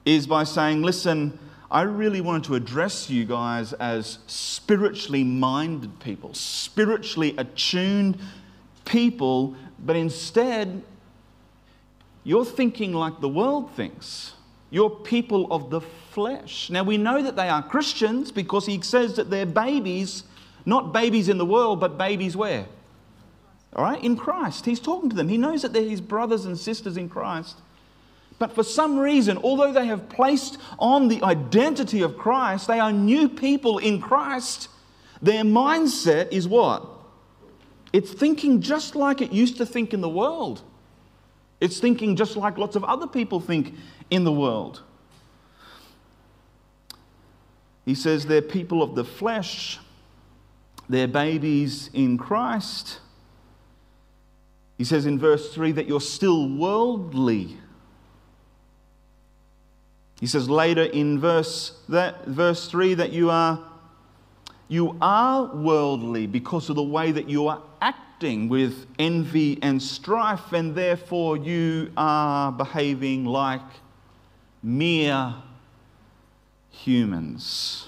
is 0.10 0.28
by 0.28 0.44
saying, 0.44 0.82
listen, 0.82 1.38
I 1.72 1.84
really 1.84 2.22
wanted 2.22 2.46
to 2.46 2.56
address 2.56 3.10
you 3.10 3.26
guys 3.26 3.74
as 3.74 4.20
spiritually 4.28 5.24
minded 5.24 6.00
people, 6.00 6.34
spiritually 6.34 7.36
attuned 7.38 8.18
people, 8.86 9.56
but 9.78 9.96
instead 9.96 10.84
you're 12.24 12.46
thinking 12.46 12.94
like 12.94 13.22
the 13.22 13.30
world 13.30 13.72
thinks. 13.76 14.34
You're 14.72 14.90
people 14.90 15.52
of 15.52 15.70
the 15.70 15.82
flesh. 15.82 16.70
Now, 16.70 16.84
we 16.84 16.98
know 16.98 17.24
that 17.24 17.36
they 17.36 17.50
are 17.50 17.64
Christians 17.64 18.32
because 18.32 18.66
he 18.66 18.82
says 18.82 19.16
that 19.16 19.30
they're 19.30 19.46
babies, 19.46 20.24
not 20.66 20.94
babies 20.94 21.30
in 21.30 21.38
the 21.38 21.46
world, 21.46 21.80
but 21.80 21.98
babies 21.98 22.36
where? 22.36 22.68
All 23.76 23.84
right, 23.84 24.04
in 24.04 24.16
Christ. 24.16 24.66
He's 24.66 24.80
talking 24.80 25.10
to 25.10 25.16
them. 25.16 25.30
He 25.30 25.38
knows 25.38 25.62
that 25.64 25.74
they're 25.74 25.84
his 25.84 26.02
brothers 26.02 26.46
and 26.46 26.58
sisters 26.58 26.98
in 26.98 27.10
Christ. 27.10 27.58
But 28.40 28.56
for 28.56 28.64
some 28.64 28.98
reason, 28.98 29.38
although 29.38 29.74
they 29.74 29.86
have 29.88 30.08
placed 30.08 30.58
on 30.80 31.10
the 31.10 31.22
identity 31.24 32.02
of 32.02 32.18
Christ, 32.18 32.68
they 32.68 32.80
are 32.80 32.92
new 32.92 33.28
people 33.28 33.78
in 33.78 34.00
Christ, 34.00 34.70
their 35.22 35.44
mindset 35.44 36.32
is 36.32 36.48
what? 36.48 36.88
It's 37.92 38.14
thinking 38.14 38.62
just 38.62 38.96
like 38.96 39.22
it 39.22 39.34
used 39.34 39.58
to 39.58 39.66
think 39.66 39.94
in 39.94 40.00
the 40.00 40.10
world. 40.10 40.62
It's 41.60 41.80
thinking 41.80 42.16
just 42.16 42.38
like 42.38 42.58
lots 42.58 42.78
of 42.78 42.86
other 42.86 43.08
people 43.08 43.42
think 43.42 43.74
in 44.10 44.24
the 44.24 44.32
world. 44.32 44.84
He 47.86 47.96
says 47.96 48.26
they're 48.26 48.42
people 48.42 48.82
of 48.82 48.96
the 48.96 49.04
flesh, 49.04 49.80
they're 50.88 51.08
babies 51.08 51.90
in 51.94 52.18
Christ. 52.18 53.00
He 54.78 54.86
says 54.86 55.06
in 55.06 55.20
verse 55.20 55.54
3 55.54 55.74
that 55.74 55.88
you're 55.88 56.00
still 56.00 56.48
worldly. 56.48 57.58
He 60.20 60.28
says 60.28 60.50
later 60.50 60.84
in 60.84 61.20
verse, 61.20 61.80
that, 61.88 62.26
verse 62.26 62.68
3 62.68 62.96
that 62.96 63.12
you 63.12 63.30
are, 63.30 63.60
you 64.68 64.98
are 65.02 65.46
worldly 65.56 66.28
because 66.28 66.70
of 66.70 66.76
the 66.76 66.84
way 66.84 67.12
that 67.12 67.30
you 67.30 67.48
are 67.48 67.62
acting 67.82 68.50
with 68.50 68.86
envy 69.00 69.58
and 69.62 69.82
strife, 69.82 70.52
and 70.52 70.76
therefore 70.76 71.38
you 71.38 71.92
are 71.96 72.52
behaving 72.52 73.26
like 73.26 73.62
mere 74.62 75.36
humans. 76.70 77.88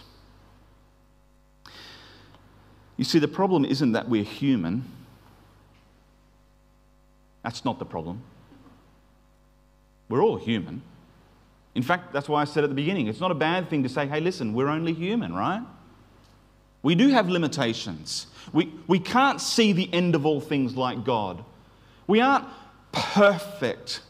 You 2.95 3.03
see, 3.03 3.19
the 3.19 3.27
problem 3.27 3.65
isn't 3.65 3.91
that 3.91 4.07
we're 4.07 4.23
human. 4.23 4.85
That's 7.43 7.65
not 7.65 7.79
the 7.79 7.85
problem. 7.85 8.21
We're 10.07 10.21
all 10.21 10.37
human. 10.37 10.81
In 11.73 11.83
fact, 11.83 12.11
that's 12.11 12.27
why 12.27 12.41
I 12.41 12.45
said 12.45 12.63
at 12.63 12.69
the 12.69 12.75
beginning 12.75 13.07
it's 13.07 13.19
not 13.19 13.31
a 13.31 13.35
bad 13.35 13.69
thing 13.69 13.83
to 13.83 13.89
say, 13.89 14.07
hey, 14.07 14.19
listen, 14.19 14.53
we're 14.53 14.67
only 14.67 14.93
human, 14.93 15.33
right? 15.33 15.63
We 16.83 16.95
do 16.95 17.09
have 17.09 17.29
limitations. 17.29 18.27
We, 18.51 18.73
we 18.87 18.99
can't 18.99 19.39
see 19.39 19.71
the 19.71 19.91
end 19.93 20.15
of 20.15 20.25
all 20.25 20.41
things 20.41 20.75
like 20.75 21.05
God. 21.05 21.43
We 22.07 22.21
aren't 22.21 22.47
perfect. 22.91 24.01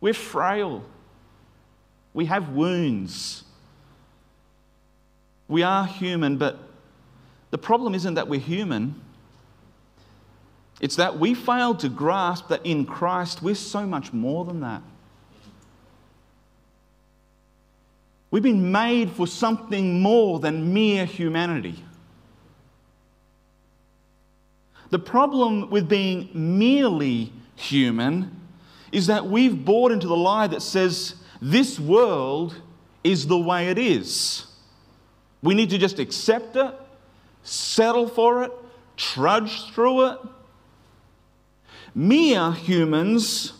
We're 0.00 0.14
frail. 0.14 0.84
We 2.14 2.24
have 2.24 2.50
wounds. 2.50 3.44
We 5.46 5.62
are 5.62 5.86
human, 5.86 6.38
but 6.38 6.58
the 7.50 7.58
problem 7.58 7.94
isn't 7.94 8.14
that 8.14 8.28
we're 8.28 8.40
human. 8.40 9.00
It's 10.80 10.96
that 10.96 11.18
we 11.18 11.34
fail 11.34 11.74
to 11.76 11.88
grasp 11.88 12.48
that 12.48 12.64
in 12.64 12.86
Christ 12.86 13.42
we're 13.42 13.54
so 13.54 13.86
much 13.86 14.12
more 14.12 14.44
than 14.44 14.60
that. 14.60 14.82
We've 18.30 18.42
been 18.42 18.70
made 18.70 19.10
for 19.10 19.26
something 19.26 20.02
more 20.02 20.38
than 20.38 20.74
mere 20.74 21.06
humanity. 21.06 21.82
The 24.90 24.98
problem 24.98 25.70
with 25.70 25.88
being 25.88 26.30
merely 26.34 27.32
human 27.56 28.34
is 28.92 29.06
that 29.06 29.26
we've 29.26 29.64
bought 29.64 29.92
into 29.92 30.06
the 30.06 30.16
lie 30.16 30.46
that 30.46 30.62
says 30.62 31.14
this 31.40 31.78
world 31.78 32.60
is 33.04 33.26
the 33.26 33.38
way 33.38 33.68
it 33.68 33.78
is. 33.78 34.46
We 35.42 35.54
need 35.54 35.70
to 35.70 35.78
just 35.78 35.98
accept 35.98 36.56
it, 36.56 36.74
settle 37.42 38.08
for 38.08 38.44
it, 38.44 38.52
trudge 38.96 39.70
through 39.70 40.06
it. 40.06 40.18
Mere 41.94 42.52
humans 42.52 43.52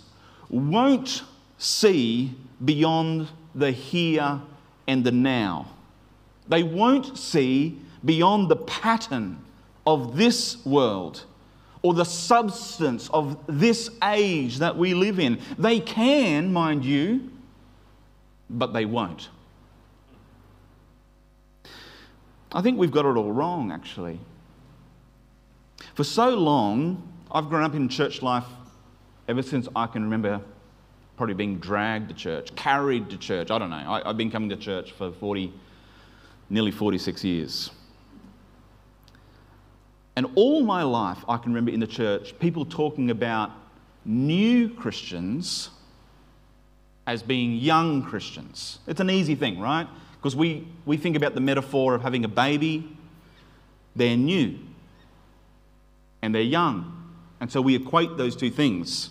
won't 0.49 1.23
see 1.59 2.35
beyond 2.65 3.29
the 3.55 3.71
here 3.71 4.41
and 4.88 5.04
the 5.04 5.12
now. 5.12 5.68
They 6.49 6.65
won't 6.65 7.17
see 7.17 7.78
beyond 8.04 8.49
the 8.49 8.56
pattern 8.56 9.39
of 9.86 10.17
this 10.17 10.65
world 10.65 11.25
or 11.82 11.95
the 11.95 12.04
substance 12.04 13.08
of 13.10 13.39
this 13.47 13.91
age 14.02 14.58
that 14.58 14.76
we 14.76 14.95
live 14.95 15.21
in. 15.21 15.39
They 15.58 15.78
can, 15.78 16.52
mind 16.52 16.84
you, 16.84 17.30
but 18.50 18.73
they 18.73 18.86
won't. 18.86 19.28
I 22.50 22.63
think 22.63 22.78
we've 22.78 22.91
got 22.91 23.04
it 23.04 23.17
all 23.17 23.30
wrong, 23.30 23.71
actually. 23.71 24.19
For 25.95 26.02
so 26.02 26.30
long, 26.30 27.06
I've 27.30 27.50
grown 27.50 27.63
up 27.63 27.75
in 27.75 27.89
church 27.89 28.23
life 28.23 28.47
ever 29.28 29.43
since 29.43 29.69
I 29.76 29.86
can 29.86 30.02
remember 30.02 30.41
probably 31.19 31.35
being 31.35 31.59
dragged 31.59 32.09
to 32.09 32.15
church, 32.15 32.54
carried 32.54 33.11
to 33.11 33.19
church. 33.19 33.50
I 33.50 33.59
don't 33.59 33.71
know. 33.71 33.76
I, 33.76 34.07
have 34.07 34.17
been 34.17 34.31
coming 34.31 34.49
to 34.50 34.57
church 34.57 34.93
for 34.93 35.11
40, 35.11 35.52
nearly 36.49 36.71
46 36.71 37.25
years. 37.25 37.71
And 40.17 40.26
all 40.37 40.63
my 40.63 40.85
life, 40.85 41.19
I 41.28 41.37
can 41.37 41.52
remember 41.52 41.73
in 41.73 41.81
the 41.81 41.87
church 41.89 42.39
people 42.39 42.65
talking 42.65 43.11
about 43.11 43.50
new 44.04 44.69
Christians 44.69 45.71
as 47.07 47.23
being 47.23 47.57
young 47.57 48.04
Christians. 48.04 48.78
It's 48.87 49.00
an 49.00 49.11
easy 49.11 49.35
thing, 49.35 49.59
right? 49.59 49.89
Because 50.19 50.37
we, 50.37 50.69
we 50.87 50.97
think 50.97 51.17
about 51.17 51.35
the 51.35 51.41
metaphor 51.41 51.95
of 51.95 52.02
having 52.02 52.25
a 52.25 52.28
baby, 52.28 52.97
they're 53.97 54.17
new 54.17 54.59
and 56.23 56.33
they're 56.33 56.43
young. 56.43 56.95
And 57.41 57.50
so 57.50 57.61
we 57.61 57.75
equate 57.75 58.17
those 58.17 58.37
two 58.37 58.50
things. 58.50 59.11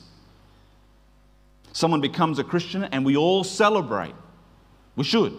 Someone 1.74 2.02
becomes 2.02 2.40
a 2.40 2.44
Christian 2.44 2.84
and 2.86 3.06
we 3.06 3.16
all 3.16 3.44
celebrate. 3.44 4.16
We 4.96 5.04
should. 5.04 5.34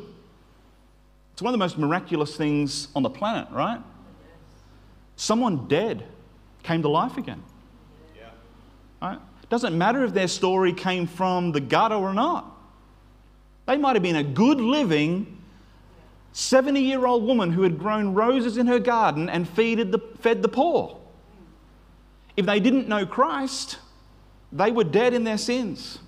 It's 1.33 1.43
one 1.43 1.51
of 1.51 1.59
the 1.59 1.65
most 1.65 1.79
miraculous 1.79 2.37
things 2.37 2.89
on 2.95 3.03
the 3.03 3.11
planet, 3.11 3.49
right? 3.51 3.81
Someone 5.17 5.67
dead 5.69 6.05
came 6.63 6.83
to 6.83 6.89
life 6.89 7.17
again. 7.17 7.43
Yeah. 8.17 8.31
Right? 9.01 9.19
Doesn't 9.49 9.77
matter 9.77 10.05
if 10.05 10.13
their 10.13 10.29
story 10.29 10.73
came 10.73 11.07
from 11.07 11.53
the 11.53 11.61
gutter 11.61 11.95
or 11.95 12.13
not. 12.13 12.57
They 13.67 13.77
might 13.77 13.97
have 13.97 14.03
been 14.03 14.17
a 14.17 14.25
good 14.25 14.61
living 14.61 15.39
70 16.33 16.81
year 16.81 17.05
old 17.07 17.25
woman 17.25 17.51
who 17.51 17.63
had 17.63 17.79
grown 17.79 18.15
roses 18.15 18.57
in 18.57 18.67
her 18.67 18.79
garden 18.79 19.29
and 19.29 19.47
the, 19.47 20.01
fed 20.21 20.43
the 20.43 20.49
poor. 20.49 20.99
If 22.37 22.47
they 22.47 22.61
didn't 22.61 22.89
know 22.89 23.05
Christ, 23.05 23.79
they 24.53 24.71
were 24.71 24.85
dead 24.85 25.15
in 25.15 25.25
their 25.25 25.39
sins. 25.39 25.99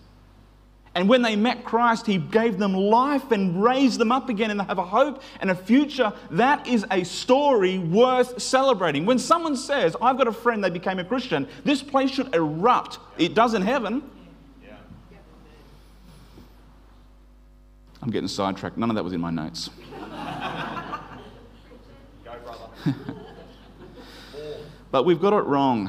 And 0.94 1.08
when 1.08 1.22
they 1.22 1.36
met 1.36 1.64
Christ, 1.64 2.06
He 2.06 2.18
gave 2.18 2.58
them 2.58 2.74
life 2.74 3.30
and 3.30 3.62
raised 3.62 3.98
them 3.98 4.10
up 4.10 4.28
again 4.28 4.50
and 4.50 4.58
they 4.58 4.64
have 4.64 4.78
a 4.78 4.84
hope 4.84 5.22
and 5.40 5.50
a 5.50 5.54
future. 5.54 6.12
That 6.32 6.66
is 6.66 6.84
a 6.90 7.04
story 7.04 7.78
worth 7.78 8.42
celebrating. 8.42 9.06
When 9.06 9.18
someone 9.18 9.56
says, 9.56 9.96
I've 10.02 10.18
got 10.18 10.26
a 10.26 10.32
friend, 10.32 10.64
they 10.64 10.70
became 10.70 10.98
a 10.98 11.04
Christian, 11.04 11.48
this 11.64 11.82
place 11.82 12.10
should 12.10 12.34
erupt. 12.34 12.98
It 13.18 13.34
does 13.34 13.54
in 13.54 13.62
heaven. 13.62 14.02
I'm 18.02 18.10
getting 18.10 18.28
sidetracked. 18.28 18.78
None 18.78 18.88
of 18.88 18.96
that 18.96 19.04
was 19.04 19.12
in 19.12 19.20
my 19.20 19.30
notes. 19.30 19.70
But 24.90 25.04
we've 25.04 25.20
got 25.20 25.32
it 25.32 25.44
wrong. 25.44 25.88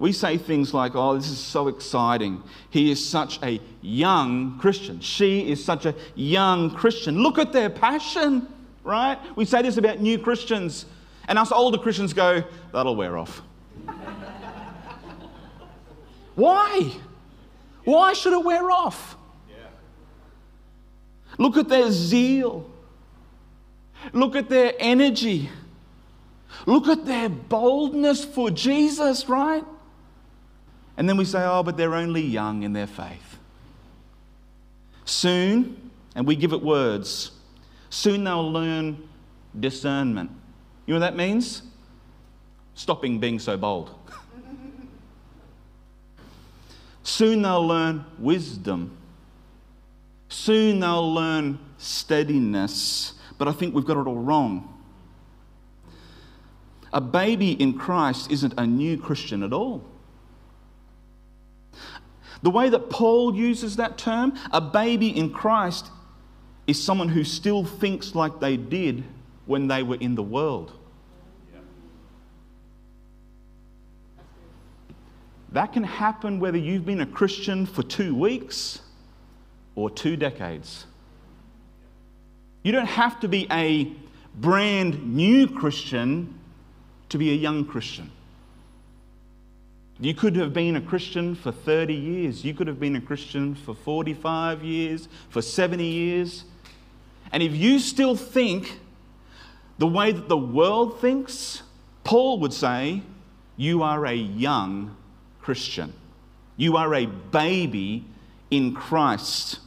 We 0.00 0.12
say 0.12 0.38
things 0.38 0.72
like, 0.72 0.96
oh, 0.96 1.14
this 1.14 1.28
is 1.28 1.38
so 1.38 1.68
exciting. 1.68 2.42
He 2.70 2.90
is 2.90 3.06
such 3.06 3.38
a 3.42 3.60
young 3.82 4.58
Christian. 4.58 4.98
She 5.00 5.52
is 5.52 5.62
such 5.62 5.84
a 5.84 5.94
young 6.14 6.70
Christian. 6.70 7.22
Look 7.22 7.38
at 7.38 7.52
their 7.52 7.68
passion, 7.68 8.48
right? 8.82 9.18
We 9.36 9.44
say 9.44 9.60
this 9.60 9.76
about 9.76 10.00
new 10.00 10.18
Christians, 10.18 10.86
and 11.28 11.38
us 11.38 11.52
older 11.52 11.76
Christians 11.76 12.14
go, 12.14 12.42
that'll 12.72 12.96
wear 12.96 13.18
off. 13.18 13.42
Why? 16.34 16.90
Why 17.84 18.14
should 18.14 18.32
it 18.32 18.42
wear 18.42 18.70
off? 18.70 19.18
Look 21.36 21.58
at 21.58 21.68
their 21.68 21.90
zeal. 21.90 22.70
Look 24.14 24.34
at 24.34 24.48
their 24.48 24.72
energy. 24.78 25.50
Look 26.64 26.88
at 26.88 27.04
their 27.04 27.28
boldness 27.28 28.24
for 28.24 28.50
Jesus, 28.50 29.28
right? 29.28 29.64
And 30.96 31.08
then 31.08 31.16
we 31.16 31.24
say, 31.24 31.44
oh, 31.44 31.62
but 31.62 31.76
they're 31.76 31.94
only 31.94 32.22
young 32.22 32.62
in 32.62 32.72
their 32.72 32.86
faith. 32.86 33.38
Soon, 35.04 35.90
and 36.14 36.26
we 36.26 36.36
give 36.36 36.52
it 36.52 36.62
words, 36.62 37.32
soon 37.88 38.24
they'll 38.24 38.52
learn 38.52 39.08
discernment. 39.58 40.30
You 40.86 40.94
know 40.94 41.00
what 41.00 41.06
that 41.10 41.16
means? 41.16 41.62
Stopping 42.74 43.18
being 43.18 43.38
so 43.38 43.56
bold. 43.56 43.94
soon 47.02 47.42
they'll 47.42 47.66
learn 47.66 48.04
wisdom. 48.18 48.96
Soon 50.28 50.80
they'll 50.80 51.12
learn 51.12 51.58
steadiness. 51.78 53.14
But 53.36 53.48
I 53.48 53.52
think 53.52 53.74
we've 53.74 53.84
got 53.84 53.96
it 53.96 54.06
all 54.06 54.14
wrong. 54.14 54.66
A 56.92 57.00
baby 57.00 57.52
in 57.52 57.78
Christ 57.78 58.30
isn't 58.30 58.54
a 58.56 58.66
new 58.66 58.98
Christian 58.98 59.42
at 59.42 59.52
all. 59.52 59.84
The 62.42 62.50
way 62.50 62.68
that 62.70 62.90
Paul 62.90 63.34
uses 63.34 63.76
that 63.76 63.98
term, 63.98 64.34
a 64.52 64.60
baby 64.60 65.08
in 65.16 65.30
Christ, 65.30 65.90
is 66.66 66.82
someone 66.82 67.08
who 67.08 67.24
still 67.24 67.64
thinks 67.64 68.14
like 68.14 68.40
they 68.40 68.56
did 68.56 69.04
when 69.46 69.68
they 69.68 69.82
were 69.82 69.96
in 69.96 70.14
the 70.14 70.22
world. 70.22 70.72
That 75.52 75.72
can 75.72 75.82
happen 75.82 76.38
whether 76.38 76.58
you've 76.58 76.86
been 76.86 77.00
a 77.00 77.06
Christian 77.06 77.66
for 77.66 77.82
two 77.82 78.14
weeks 78.14 78.80
or 79.74 79.90
two 79.90 80.16
decades. 80.16 80.86
You 82.62 82.72
don't 82.72 82.86
have 82.86 83.18
to 83.20 83.28
be 83.28 83.46
a 83.50 83.92
brand 84.36 85.14
new 85.14 85.48
Christian 85.48 86.38
to 87.08 87.18
be 87.18 87.30
a 87.30 87.34
young 87.34 87.64
Christian. 87.64 88.12
You 90.00 90.14
could 90.14 90.34
have 90.36 90.54
been 90.54 90.76
a 90.76 90.80
Christian 90.80 91.34
for 91.34 91.52
30 91.52 91.92
years. 91.92 92.42
You 92.42 92.54
could 92.54 92.66
have 92.66 92.80
been 92.80 92.96
a 92.96 93.00
Christian 93.02 93.54
for 93.54 93.74
45 93.74 94.64
years, 94.64 95.08
for 95.28 95.42
70 95.42 95.84
years. 95.84 96.44
And 97.32 97.42
if 97.42 97.54
you 97.54 97.78
still 97.78 98.16
think 98.16 98.80
the 99.76 99.86
way 99.86 100.10
that 100.10 100.28
the 100.28 100.38
world 100.38 101.00
thinks, 101.00 101.62
Paul 102.02 102.40
would 102.40 102.54
say, 102.54 103.02
you 103.58 103.82
are 103.82 104.06
a 104.06 104.14
young 104.14 104.96
Christian. 105.42 105.92
You 106.56 106.78
are 106.78 106.94
a 106.94 107.04
baby 107.04 108.06
in 108.50 108.74
Christ. 108.74 109.58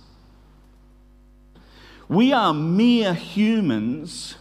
We 2.08 2.34
are 2.34 2.56
mere 2.56 3.14
humans 3.14 4.36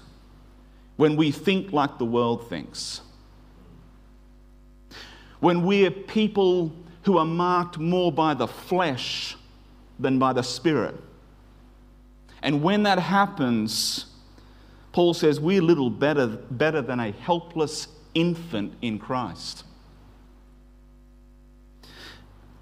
when 0.97 1.17
we 1.17 1.31
think 1.31 1.71
like 1.71 1.99
the 1.99 2.07
world 2.07 2.49
thinks 2.49 3.03
when 5.43 5.65
we're 5.65 5.91
people 5.91 6.73
who 7.03 7.19
are 7.19 7.25
marked 7.25 7.77
more 7.77 8.13
by 8.13 8.33
the 8.33 8.47
flesh 8.47 9.37
than 9.99 10.17
by 10.17 10.33
the 10.33 10.43
spirit. 10.43 10.95
And 12.45 12.63
when 12.63 12.85
that 12.85 13.01
happens, 13.01 14.07
Paul 14.93 15.15
says 15.15 15.41
we're 15.41 15.61
little 15.61 15.91
better, 15.91 16.29
better 16.29 16.81
than 16.81 17.01
a 17.01 17.11
helpless 17.11 17.89
infant 18.15 18.75
in 18.83 19.01
Christ. 19.01 19.65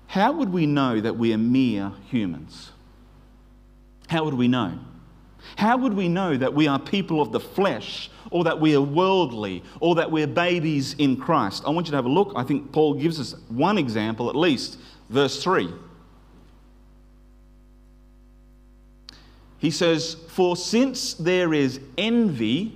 How 0.07 0.33
would 0.33 0.49
we 0.49 0.65
know 0.65 1.03
that 1.03 1.19
we 1.19 1.35
are 1.35 1.39
mere 1.39 1.93
humans? 2.09 2.71
How 4.09 4.25
would 4.25 4.33
we 4.35 4.49
know? 4.49 4.79
How 5.57 5.77
would 5.77 5.95
we 5.95 6.09
know 6.09 6.37
that 6.37 6.53
we 6.53 6.67
are 6.69 6.79
people 6.79 7.21
of 7.21 7.33
the 7.33 7.41
flesh 7.41 8.11
or 8.31 8.45
that 8.45 8.61
we 8.61 8.75
are 8.75 8.81
worldly 8.81 9.63
or 9.81 9.95
that 9.97 10.11
we're 10.11 10.27
babies 10.27 10.95
in 10.95 11.17
Christ? 11.17 11.63
I 11.67 11.71
want 11.71 11.87
you 11.87 11.91
to 11.93 11.97
have 11.97 12.07
a 12.07 12.11
look. 12.11 12.33
I 12.37 12.45
think 12.45 12.73
Paul 12.73 12.95
gives 12.95 13.19
us 13.19 13.35
one 13.49 13.79
example 13.79 14.29
at 14.29 14.37
least. 14.37 14.79
Verse 15.09 15.43
3. 15.43 15.73
He 19.59 19.71
says, 19.71 20.15
For 20.29 20.57
since 20.57 21.15
there 21.15 21.53
is 21.53 21.81
envy 21.99 22.73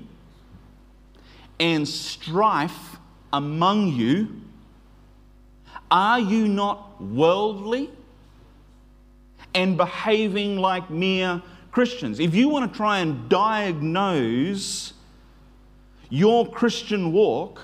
and 1.59 1.89
strife 1.89 2.97
among 3.33 3.89
you, 3.89 4.43
are 5.91 6.21
you 6.21 6.47
not 6.49 7.01
worldly 7.01 7.91
and 9.55 9.77
behaving 9.77 10.59
like 10.59 10.91
mere 10.91 11.41
Christians. 11.75 12.21
If 12.21 12.37
you 12.37 12.49
want 12.49 12.73
to 12.73 12.77
try 12.77 13.01
and 13.01 13.29
diagnose 13.29 14.93
your 16.09 16.49
Christian 16.49 17.13
walk, 17.13 17.63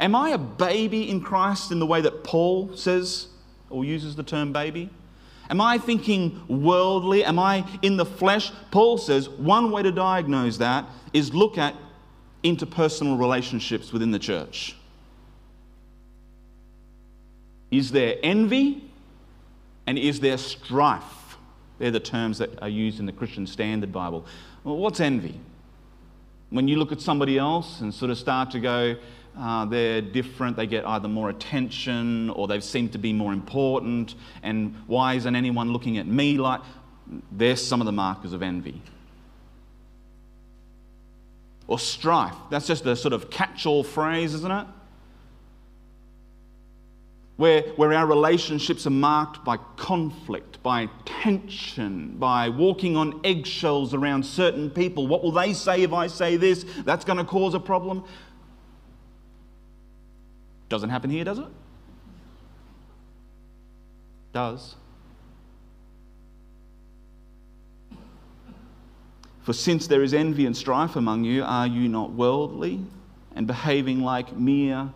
am 0.00 0.16
I 0.16 0.30
a 0.30 0.38
baby 0.38 1.08
in 1.08 1.20
Christ 1.20 1.70
in 1.70 1.78
the 1.78 1.86
way 1.86 2.00
that 2.00 2.24
Paul 2.24 2.76
says 2.76 3.28
or 3.70 3.84
uses 3.84 4.16
the 4.16 4.24
term 4.24 4.52
baby? 4.52 4.90
Am 5.48 5.60
I 5.60 5.78
thinking 5.78 6.42
worldly? 6.48 7.24
Am 7.24 7.38
I 7.38 7.64
in 7.82 7.98
the 7.98 8.04
flesh? 8.04 8.50
Paul 8.72 8.98
says 8.98 9.28
one 9.28 9.70
way 9.70 9.84
to 9.84 9.92
diagnose 9.92 10.56
that 10.56 10.84
is 11.12 11.32
look 11.32 11.58
at 11.58 11.76
interpersonal 12.42 13.16
relationships 13.16 13.92
within 13.92 14.10
the 14.10 14.18
church. 14.18 14.74
Is 17.70 17.92
there 17.92 18.16
envy 18.24 18.82
and 19.86 19.96
is 19.96 20.18
there 20.18 20.36
strife? 20.36 21.21
They're 21.82 21.90
the 21.90 21.98
terms 21.98 22.38
that 22.38 22.62
are 22.62 22.68
used 22.68 23.00
in 23.00 23.06
the 23.06 23.12
Christian 23.12 23.44
Standard 23.44 23.90
Bible. 23.90 24.24
Well, 24.62 24.76
what's 24.76 25.00
envy? 25.00 25.40
When 26.50 26.68
you 26.68 26.76
look 26.76 26.92
at 26.92 27.00
somebody 27.00 27.38
else 27.38 27.80
and 27.80 27.92
sort 27.92 28.12
of 28.12 28.18
start 28.18 28.52
to 28.52 28.60
go, 28.60 28.94
uh, 29.36 29.64
they're 29.64 30.00
different, 30.00 30.56
they 30.56 30.68
get 30.68 30.86
either 30.86 31.08
more 31.08 31.28
attention 31.28 32.30
or 32.30 32.46
they 32.46 32.60
seem 32.60 32.88
to 32.90 32.98
be 32.98 33.12
more 33.12 33.32
important, 33.32 34.14
and 34.44 34.76
why 34.86 35.14
isn't 35.14 35.34
anyone 35.34 35.72
looking 35.72 35.98
at 35.98 36.06
me 36.06 36.38
like. 36.38 36.60
There's 37.32 37.66
some 37.66 37.80
of 37.80 37.86
the 37.86 37.92
markers 37.92 38.32
of 38.32 38.44
envy. 38.44 38.80
Or 41.66 41.80
strife. 41.80 42.36
That's 42.48 42.68
just 42.68 42.86
a 42.86 42.94
sort 42.94 43.12
of 43.12 43.28
catch 43.28 43.66
all 43.66 43.82
phrase, 43.82 44.34
isn't 44.34 44.52
it? 44.52 44.66
Where, 47.42 47.62
where 47.74 47.92
our 47.92 48.06
relationships 48.06 48.86
are 48.86 48.90
marked 48.90 49.44
by 49.44 49.56
conflict, 49.76 50.62
by 50.62 50.88
tension, 51.04 52.16
by 52.16 52.48
walking 52.48 52.96
on 52.96 53.20
eggshells 53.24 53.94
around 53.94 54.24
certain 54.24 54.70
people. 54.70 55.08
What 55.08 55.24
will 55.24 55.32
they 55.32 55.52
say 55.52 55.82
if 55.82 55.92
I 55.92 56.06
say 56.06 56.36
this? 56.36 56.64
That's 56.84 57.04
going 57.04 57.18
to 57.18 57.24
cause 57.24 57.54
a 57.54 57.58
problem. 57.58 58.04
Doesn't 60.68 60.90
happen 60.90 61.10
here, 61.10 61.24
does 61.24 61.40
it? 61.40 61.48
Does. 64.32 64.76
For 69.42 69.52
since 69.52 69.88
there 69.88 70.04
is 70.04 70.14
envy 70.14 70.46
and 70.46 70.56
strife 70.56 70.94
among 70.94 71.24
you, 71.24 71.42
are 71.42 71.66
you 71.66 71.88
not 71.88 72.12
worldly 72.12 72.84
and 73.34 73.48
behaving 73.48 74.00
like 74.04 74.32
mere 74.36 74.92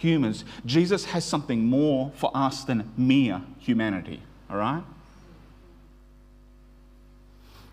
humans. 0.00 0.44
Jesus 0.64 1.04
has 1.04 1.24
something 1.24 1.64
more 1.64 2.10
for 2.14 2.30
us 2.34 2.64
than 2.64 2.90
mere 2.96 3.42
humanity, 3.58 4.22
all 4.48 4.56
right? 4.56 4.82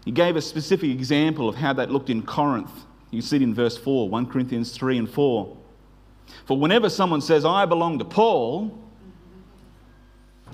He 0.03 0.11
gave 0.11 0.35
a 0.35 0.41
specific 0.41 0.89
example 0.89 1.47
of 1.47 1.55
how 1.55 1.73
that 1.73 1.89
looked 1.89 2.09
in 2.09 2.21
Corinth. 2.21 2.71
You 3.11 3.21
see 3.21 3.37
it 3.37 3.41
in 3.41 3.53
verse 3.53 3.77
4, 3.77 4.09
1 4.09 4.25
Corinthians 4.27 4.71
3 4.71 4.97
and 4.97 5.09
4. 5.09 5.57
For 6.45 6.57
whenever 6.57 6.89
someone 6.89 7.21
says, 7.21 7.45
I 7.45 7.65
belong 7.65 7.99
to 7.99 8.05
Paul, 8.05 8.77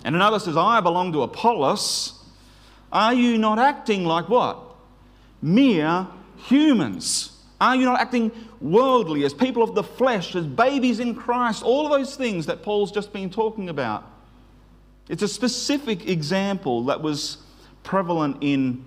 and 0.03 0.15
another 0.15 0.39
says, 0.39 0.57
I 0.57 0.79
belong 0.79 1.11
to 1.13 1.23
Apollos, 1.23 2.23
are 2.91 3.13
you 3.13 3.39
not 3.39 3.57
acting 3.57 4.05
like 4.05 4.29
what? 4.29 4.59
Mere 5.41 6.07
humans. 6.37 7.31
Are 7.59 7.75
you 7.75 7.85
not 7.85 7.99
acting 7.99 8.31
worldly, 8.63 9.25
as 9.25 9.33
people 9.33 9.61
of 9.61 9.75
the 9.75 9.83
flesh, 9.83 10.35
as 10.35 10.47
babies 10.47 10.99
in 10.99 11.13
Christ? 11.13 11.61
All 11.61 11.89
those 11.89 12.15
things 12.15 12.45
that 12.47 12.63
Paul's 12.63 12.91
just 12.91 13.13
been 13.13 13.29
talking 13.29 13.69
about. 13.69 14.09
It's 15.09 15.21
a 15.21 15.27
specific 15.27 16.07
example 16.07 16.85
that 16.85 17.01
was 17.01 17.37
prevalent 17.83 18.37
in 18.41 18.85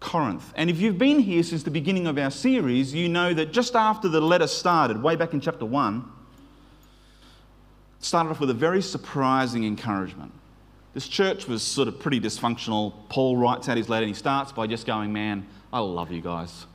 Corinth. 0.00 0.52
And 0.56 0.68
if 0.68 0.80
you've 0.80 0.98
been 0.98 1.20
here 1.20 1.42
since 1.42 1.62
the 1.62 1.70
beginning 1.70 2.06
of 2.06 2.18
our 2.18 2.30
series, 2.30 2.92
you 2.92 3.08
know 3.08 3.32
that 3.32 3.52
just 3.52 3.76
after 3.76 4.08
the 4.08 4.20
letter 4.20 4.46
started, 4.46 5.00
way 5.00 5.14
back 5.14 5.32
in 5.32 5.40
chapter 5.40 5.64
1, 5.64 6.04
started 8.00 8.30
off 8.30 8.40
with 8.40 8.50
a 8.50 8.54
very 8.54 8.82
surprising 8.82 9.64
encouragement. 9.64 10.32
This 10.94 11.06
church 11.06 11.46
was 11.46 11.62
sort 11.62 11.86
of 11.86 12.00
pretty 12.00 12.18
dysfunctional. 12.18 12.94
Paul 13.08 13.36
writes 13.36 13.68
out 13.68 13.76
his 13.76 13.88
letter 13.88 14.04
and 14.04 14.14
he 14.14 14.18
starts 14.18 14.50
by 14.50 14.66
just 14.66 14.86
going, 14.86 15.12
Man, 15.12 15.46
I 15.72 15.78
love 15.78 16.10
you 16.10 16.20
guys. 16.20 16.66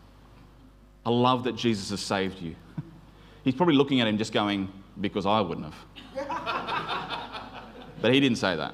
I 1.06 1.10
love 1.12 1.44
that 1.44 1.56
Jesus 1.56 1.89
has 1.91 2.02
saved 2.02 2.41
you. 2.41 2.56
He's 3.44 3.56
probably 3.56 3.76
looking 3.76 4.02
at 4.02 4.08
him 4.08 4.18
just 4.18 4.34
going, 4.34 4.72
Because 5.00 5.26
I 5.26 5.41
wouldn't 5.41 5.72
have. 5.72 5.76
but 8.02 8.13
he 8.13 8.20
didn't 8.20 8.38
say 8.38 8.56
that. 8.56 8.74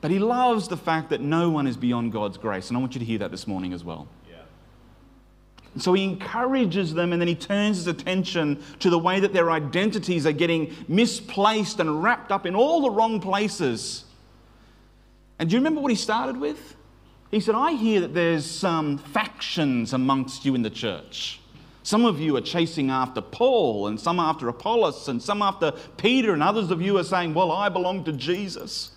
But 0.00 0.10
he 0.10 0.18
loves 0.18 0.68
the 0.68 0.76
fact 0.76 1.10
that 1.10 1.20
no 1.20 1.50
one 1.50 1.66
is 1.66 1.76
beyond 1.76 2.12
God's 2.12 2.38
grace. 2.38 2.68
And 2.68 2.76
I 2.76 2.80
want 2.80 2.94
you 2.94 2.98
to 3.00 3.04
hear 3.04 3.18
that 3.18 3.30
this 3.30 3.46
morning 3.46 3.72
as 3.72 3.82
well. 3.82 4.08
So 5.78 5.92
he 5.92 6.04
encourages 6.04 6.94
them 6.94 7.12
and 7.12 7.20
then 7.20 7.28
he 7.28 7.34
turns 7.34 7.76
his 7.76 7.86
attention 7.86 8.62
to 8.78 8.88
the 8.88 8.98
way 8.98 9.20
that 9.20 9.32
their 9.32 9.50
identities 9.50 10.26
are 10.26 10.32
getting 10.32 10.74
misplaced 10.88 11.80
and 11.80 12.02
wrapped 12.02 12.32
up 12.32 12.46
in 12.46 12.54
all 12.54 12.80
the 12.80 12.90
wrong 12.90 13.20
places. 13.20 14.04
And 15.38 15.50
do 15.50 15.54
you 15.54 15.60
remember 15.60 15.80
what 15.80 15.90
he 15.90 15.96
started 15.96 16.38
with? 16.38 16.75
He 17.30 17.40
said, 17.40 17.54
I 17.54 17.72
hear 17.72 18.00
that 18.00 18.14
there's 18.14 18.44
some 18.48 18.98
factions 18.98 19.92
amongst 19.92 20.44
you 20.44 20.54
in 20.54 20.62
the 20.62 20.70
church. 20.70 21.40
Some 21.82 22.04
of 22.04 22.20
you 22.20 22.36
are 22.36 22.40
chasing 22.40 22.90
after 22.90 23.20
Paul, 23.20 23.86
and 23.86 23.98
some 23.98 24.18
after 24.18 24.48
Apollos, 24.48 25.08
and 25.08 25.22
some 25.22 25.42
after 25.42 25.72
Peter, 25.96 26.32
and 26.32 26.42
others 26.42 26.70
of 26.70 26.82
you 26.82 26.98
are 26.98 27.04
saying, 27.04 27.34
Well, 27.34 27.52
I 27.52 27.68
belong 27.68 28.04
to 28.04 28.12
Jesus. 28.12 28.92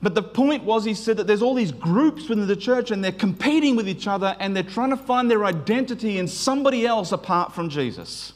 But 0.00 0.14
the 0.14 0.22
point 0.22 0.62
was, 0.62 0.84
he 0.84 0.94
said 0.94 1.16
that 1.16 1.26
there's 1.26 1.42
all 1.42 1.54
these 1.54 1.72
groups 1.72 2.28
within 2.28 2.46
the 2.46 2.54
church, 2.54 2.92
and 2.92 3.02
they're 3.02 3.10
competing 3.10 3.74
with 3.74 3.88
each 3.88 4.06
other, 4.06 4.36
and 4.38 4.54
they're 4.54 4.62
trying 4.62 4.90
to 4.90 4.96
find 4.96 5.28
their 5.28 5.44
identity 5.44 6.18
in 6.18 6.28
somebody 6.28 6.86
else 6.86 7.10
apart 7.10 7.52
from 7.52 7.68
Jesus. 7.68 8.32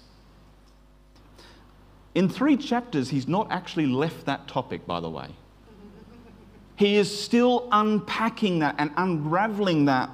In 2.14 2.28
three 2.28 2.56
chapters, 2.56 3.10
he's 3.10 3.28
not 3.28 3.50
actually 3.50 3.86
left 3.86 4.26
that 4.26 4.48
topic, 4.48 4.86
by 4.86 5.00
the 5.00 5.08
way. 5.08 5.28
He 6.76 6.96
is 6.96 7.22
still 7.22 7.68
unpacking 7.70 8.60
that 8.60 8.76
and 8.78 8.90
unraveling 8.96 9.86
that. 9.86 10.10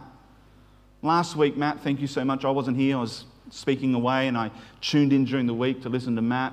Last 1.03 1.37
week, 1.37 1.57
Matt, 1.57 1.81
thank 1.81 2.01
you 2.01 2.07
so 2.07 2.25
much. 2.25 2.45
I 2.45 2.51
wasn't 2.51 2.77
here, 2.77 2.97
I 2.97 3.01
was 3.01 3.25
speaking 3.51 3.95
away, 3.95 4.29
and 4.29 4.37
I 4.37 4.51
tuned 4.81 5.13
in 5.13 5.25
during 5.25 5.47
the 5.47 5.55
week 5.55 5.83
to 5.83 5.89
listen 5.89 6.17
to 6.17 6.23
Matt 6.23 6.53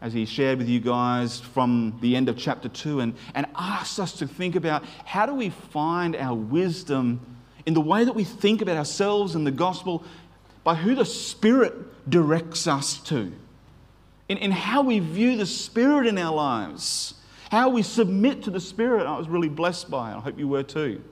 as 0.00 0.12
he 0.12 0.24
shared 0.24 0.58
with 0.58 0.68
you 0.68 0.80
guys 0.80 1.40
from 1.40 1.98
the 2.00 2.16
end 2.16 2.28
of 2.28 2.36
chapter 2.36 2.68
2 2.68 3.00
and, 3.00 3.14
and 3.34 3.46
asked 3.54 4.00
us 4.00 4.12
to 4.18 4.26
think 4.26 4.56
about 4.56 4.82
how 5.04 5.26
do 5.26 5.34
we 5.34 5.50
find 5.50 6.16
our 6.16 6.34
wisdom 6.34 7.20
in 7.66 7.74
the 7.74 7.80
way 7.80 8.04
that 8.04 8.14
we 8.14 8.24
think 8.24 8.62
about 8.62 8.76
ourselves 8.76 9.34
and 9.34 9.46
the 9.46 9.50
gospel 9.50 10.02
by 10.64 10.74
who 10.74 10.94
the 10.94 11.04
Spirit 11.04 11.74
directs 12.08 12.66
us 12.66 12.98
to, 13.00 13.32
in, 14.28 14.38
in 14.38 14.50
how 14.50 14.82
we 14.82 14.98
view 15.00 15.36
the 15.36 15.46
Spirit 15.46 16.06
in 16.06 16.16
our 16.16 16.34
lives, 16.34 17.14
how 17.50 17.68
we 17.68 17.82
submit 17.82 18.44
to 18.44 18.50
the 18.50 18.60
Spirit. 18.60 19.06
I 19.06 19.18
was 19.18 19.28
really 19.28 19.48
blessed 19.48 19.90
by 19.90 20.12
it. 20.12 20.16
I 20.16 20.20
hope 20.20 20.38
you 20.38 20.48
were 20.48 20.62
too. 20.62 21.02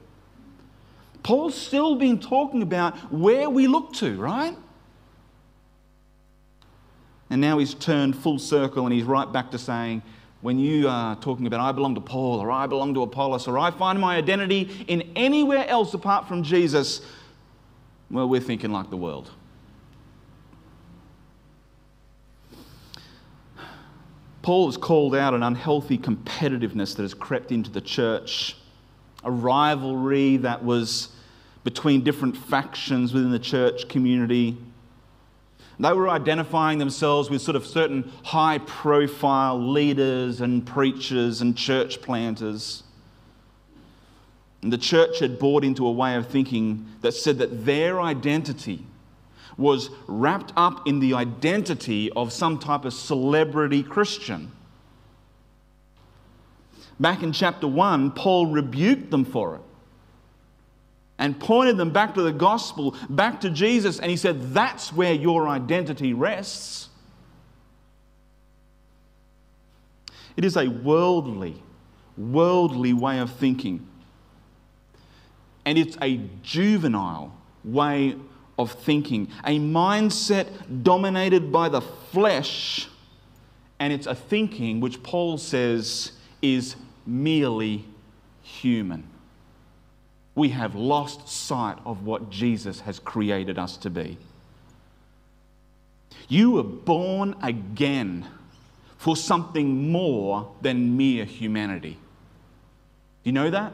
Paul's 1.22 1.56
still 1.56 1.96
been 1.96 2.20
talking 2.20 2.62
about 2.62 2.96
where 3.12 3.50
we 3.50 3.66
look 3.66 3.92
to, 3.94 4.16
right? 4.16 4.56
And 7.28 7.40
now 7.40 7.58
he's 7.58 7.74
turned 7.74 8.16
full 8.16 8.38
circle 8.38 8.86
and 8.86 8.94
he's 8.94 9.04
right 9.04 9.30
back 9.30 9.50
to 9.50 9.58
saying, 9.58 10.02
when 10.40 10.60
you 10.60 10.88
are 10.88 11.16
talking 11.16 11.48
about 11.48 11.58
I 11.58 11.72
belong 11.72 11.96
to 11.96 12.00
Paul 12.00 12.38
or 12.38 12.52
I 12.52 12.68
belong 12.68 12.94
to 12.94 13.02
Apollos 13.02 13.48
or 13.48 13.58
I 13.58 13.72
find 13.72 14.00
my 14.00 14.16
identity 14.16 14.84
in 14.86 15.02
anywhere 15.16 15.66
else 15.66 15.92
apart 15.92 16.28
from 16.28 16.44
Jesus, 16.44 17.02
well, 18.10 18.28
we're 18.28 18.40
thinking 18.40 18.70
like 18.70 18.90
the 18.90 18.96
world. 18.96 19.32
Paul 24.42 24.66
has 24.66 24.76
called 24.76 25.14
out 25.14 25.34
an 25.34 25.42
unhealthy 25.42 25.98
competitiveness 25.98 26.96
that 26.96 27.02
has 27.02 27.14
crept 27.14 27.52
into 27.52 27.70
the 27.70 27.80
church, 27.80 28.56
a 29.24 29.30
rivalry 29.30 30.36
that 30.38 30.64
was 30.64 31.08
between 31.64 32.02
different 32.02 32.36
factions 32.36 33.12
within 33.12 33.30
the 33.30 33.38
church 33.38 33.88
community 33.88 34.56
they 35.80 35.92
were 35.92 36.08
identifying 36.08 36.78
themselves 36.78 37.30
with 37.30 37.40
sort 37.40 37.56
of 37.56 37.64
certain 37.64 38.10
high 38.24 38.58
profile 38.58 39.58
leaders 39.60 40.40
and 40.40 40.66
preachers 40.66 41.40
and 41.40 41.56
church 41.56 42.02
planters. 42.02 42.82
And 44.60 44.72
the 44.72 44.78
church 44.78 45.20
had 45.20 45.38
bought 45.38 45.62
into 45.62 45.86
a 45.86 45.92
way 45.92 46.16
of 46.16 46.26
thinking 46.26 46.86
that 47.02 47.12
said 47.12 47.38
that 47.38 47.64
their 47.64 48.00
identity 48.00 48.84
was 49.58 49.90
wrapped 50.06 50.52
up 50.56 50.86
in 50.86 51.00
the 51.00 51.12
identity 51.12 52.10
of 52.12 52.32
some 52.32 52.58
type 52.58 52.84
of 52.84 52.94
celebrity 52.94 53.82
Christian. 53.82 54.52
Back 57.00 57.22
in 57.22 57.32
chapter 57.32 57.66
1, 57.66 58.12
Paul 58.12 58.46
rebuked 58.46 59.10
them 59.10 59.24
for 59.24 59.56
it 59.56 59.60
and 61.18 61.38
pointed 61.38 61.76
them 61.76 61.90
back 61.90 62.14
to 62.14 62.22
the 62.22 62.32
gospel, 62.32 62.96
back 63.10 63.40
to 63.40 63.50
Jesus, 63.50 63.98
and 63.98 64.10
he 64.10 64.16
said, 64.16 64.54
That's 64.54 64.92
where 64.92 65.12
your 65.12 65.48
identity 65.48 66.12
rests. 66.12 66.88
It 70.36 70.44
is 70.44 70.56
a 70.56 70.68
worldly, 70.68 71.60
worldly 72.16 72.92
way 72.92 73.18
of 73.18 73.32
thinking. 73.32 73.86
And 75.64 75.76
it's 75.76 75.98
a 76.00 76.18
juvenile 76.42 77.36
way 77.64 78.14
of 78.58 78.72
thinking, 78.72 79.28
a 79.44 79.58
mindset 79.58 80.82
dominated 80.82 81.52
by 81.52 81.68
the 81.68 81.80
flesh. 81.80 82.88
And 83.78 83.92
it's 83.92 84.06
a 84.06 84.14
thinking 84.14 84.80
which 84.80 85.02
Paul 85.02 85.38
says 85.38 86.12
is 86.42 86.74
merely 87.06 87.84
human 88.42 89.08
we 90.38 90.50
have 90.50 90.76
lost 90.76 91.28
sight 91.28 91.76
of 91.84 92.04
what 92.04 92.30
Jesus 92.30 92.80
has 92.80 93.00
created 93.00 93.58
us 93.58 93.76
to 93.78 93.90
be. 93.90 94.16
You 96.28 96.52
were 96.52 96.62
born 96.62 97.34
again 97.42 98.24
for 98.98 99.16
something 99.16 99.90
more 99.90 100.54
than 100.60 100.96
mere 100.96 101.24
humanity. 101.24 101.94
Do 101.94 101.98
you 103.24 103.32
know 103.32 103.50
that? 103.50 103.72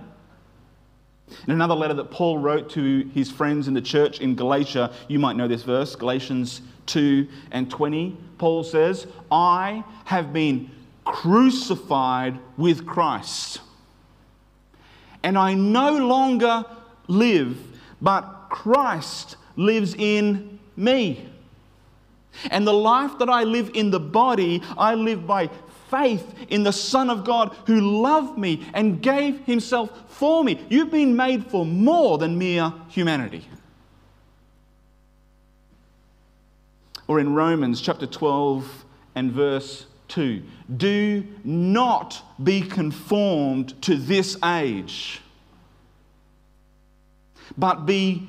In 1.46 1.52
another 1.52 1.74
letter 1.74 1.94
that 1.94 2.10
Paul 2.10 2.38
wrote 2.38 2.70
to 2.70 3.08
his 3.14 3.30
friends 3.30 3.68
in 3.68 3.74
the 3.74 3.80
church 3.80 4.20
in 4.20 4.34
Galatia, 4.34 4.92
you 5.08 5.18
might 5.18 5.36
know 5.36 5.48
this 5.48 5.62
verse, 5.62 5.96
Galatians 5.96 6.60
2 6.86 7.26
and 7.50 7.70
20. 7.70 8.16
Paul 8.38 8.62
says, 8.62 9.06
I 9.30 9.84
have 10.04 10.32
been 10.32 10.70
crucified 11.04 12.38
with 12.56 12.86
Christ 12.86 13.60
and 15.24 15.38
I 15.38 15.54
no 15.54 15.96
longer 16.06 16.64
live, 17.08 17.58
but 18.00 18.22
Christ 18.50 19.36
lives 19.56 19.94
in 19.94 20.60
me. 20.76 21.28
And 22.50 22.66
the 22.66 22.74
life 22.74 23.18
that 23.18 23.30
I 23.30 23.44
live 23.44 23.70
in 23.74 23.90
the 23.90 24.00
body, 24.00 24.62
I 24.76 24.94
live 24.94 25.26
by 25.26 25.48
faith 25.94 26.34
in 26.48 26.62
the 26.64 26.72
Son 26.72 27.10
of 27.10 27.24
God 27.24 27.54
who 27.66 27.80
loved 28.02 28.38
me 28.38 28.66
and 28.74 29.00
gave 29.00 29.44
himself 29.44 29.90
for 30.08 30.42
me. 30.42 30.60
You've 30.68 30.90
been 30.90 31.14
made 31.14 31.46
for 31.46 31.64
more 31.64 32.18
than 32.18 32.36
mere 32.38 32.72
humanity. 32.88 33.46
Or 37.06 37.20
in 37.20 37.34
Romans 37.34 37.80
chapter 37.80 38.06
12 38.06 38.84
and 39.14 39.30
verse 39.30 39.86
2 40.08 40.42
Do 40.76 41.26
not 41.44 42.22
be 42.42 42.62
conformed 42.62 43.80
to 43.82 43.96
this 43.96 44.36
age, 44.42 45.20
but 47.56 47.86
be 47.86 48.28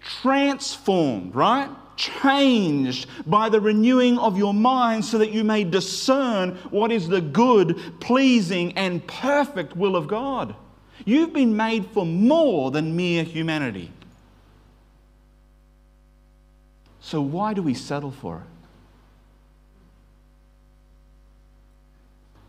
transformed, 0.00 1.34
right? 1.34 1.70
Changed 2.00 3.06
by 3.26 3.50
the 3.50 3.60
renewing 3.60 4.18
of 4.18 4.38
your 4.38 4.54
mind 4.54 5.04
so 5.04 5.18
that 5.18 5.32
you 5.32 5.44
may 5.44 5.64
discern 5.64 6.56
what 6.70 6.90
is 6.90 7.08
the 7.08 7.20
good, 7.20 7.78
pleasing, 8.00 8.72
and 8.78 9.06
perfect 9.06 9.76
will 9.76 9.94
of 9.94 10.08
God. 10.08 10.54
You've 11.04 11.34
been 11.34 11.54
made 11.54 11.84
for 11.84 12.06
more 12.06 12.70
than 12.70 12.96
mere 12.96 13.22
humanity. 13.22 13.90
So, 17.02 17.20
why 17.20 17.52
do 17.52 17.60
we 17.60 17.74
settle 17.74 18.12
for 18.12 18.38
it? 18.38 18.42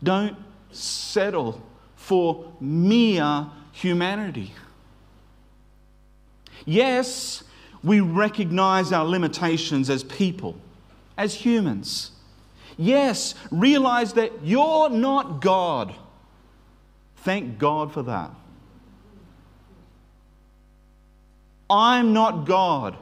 Don't 0.02 0.38
settle 0.70 1.60
for 1.96 2.50
mere 2.58 3.48
humanity. 3.72 4.54
Yes, 6.64 7.44
we 7.84 8.00
recognize 8.00 8.92
our 8.92 9.04
limitations 9.04 9.90
as 9.90 10.04
people, 10.04 10.56
as 11.16 11.34
humans. 11.34 12.12
Yes, 12.76 13.34
realize 13.50 14.14
that 14.14 14.44
you're 14.44 14.88
not 14.90 15.40
God. 15.40 15.94
Thank 17.16 17.58
God 17.58 17.92
for 17.92 18.02
that. 18.04 18.30
I'm 21.68 22.12
not 22.12 22.44
God. 22.44 22.96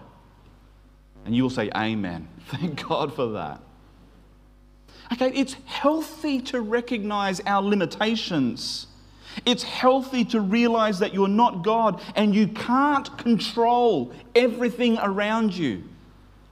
And 1.25 1.35
you 1.35 1.43
will 1.43 1.51
say, 1.51 1.71
Amen. 1.77 2.29
Thank 2.47 2.89
God 2.89 3.15
for 3.15 3.33
that. 3.33 3.61
Okay, 5.13 5.33
it's 5.35 5.55
healthy 5.65 6.41
to 6.43 6.61
recognize 6.61 7.41
our 7.47 7.63
limitations. 7.63 8.87
It's 9.47 9.63
healthy 9.63 10.25
to 10.27 10.41
realize 10.41 10.99
that 10.99 11.15
you're 11.15 11.29
not 11.29 11.63
God 11.63 12.01
and 12.15 12.35
you 12.35 12.49
can't 12.49 13.17
control 13.19 14.13
everything 14.35 14.99
around 14.99 15.55
you. 15.55 15.85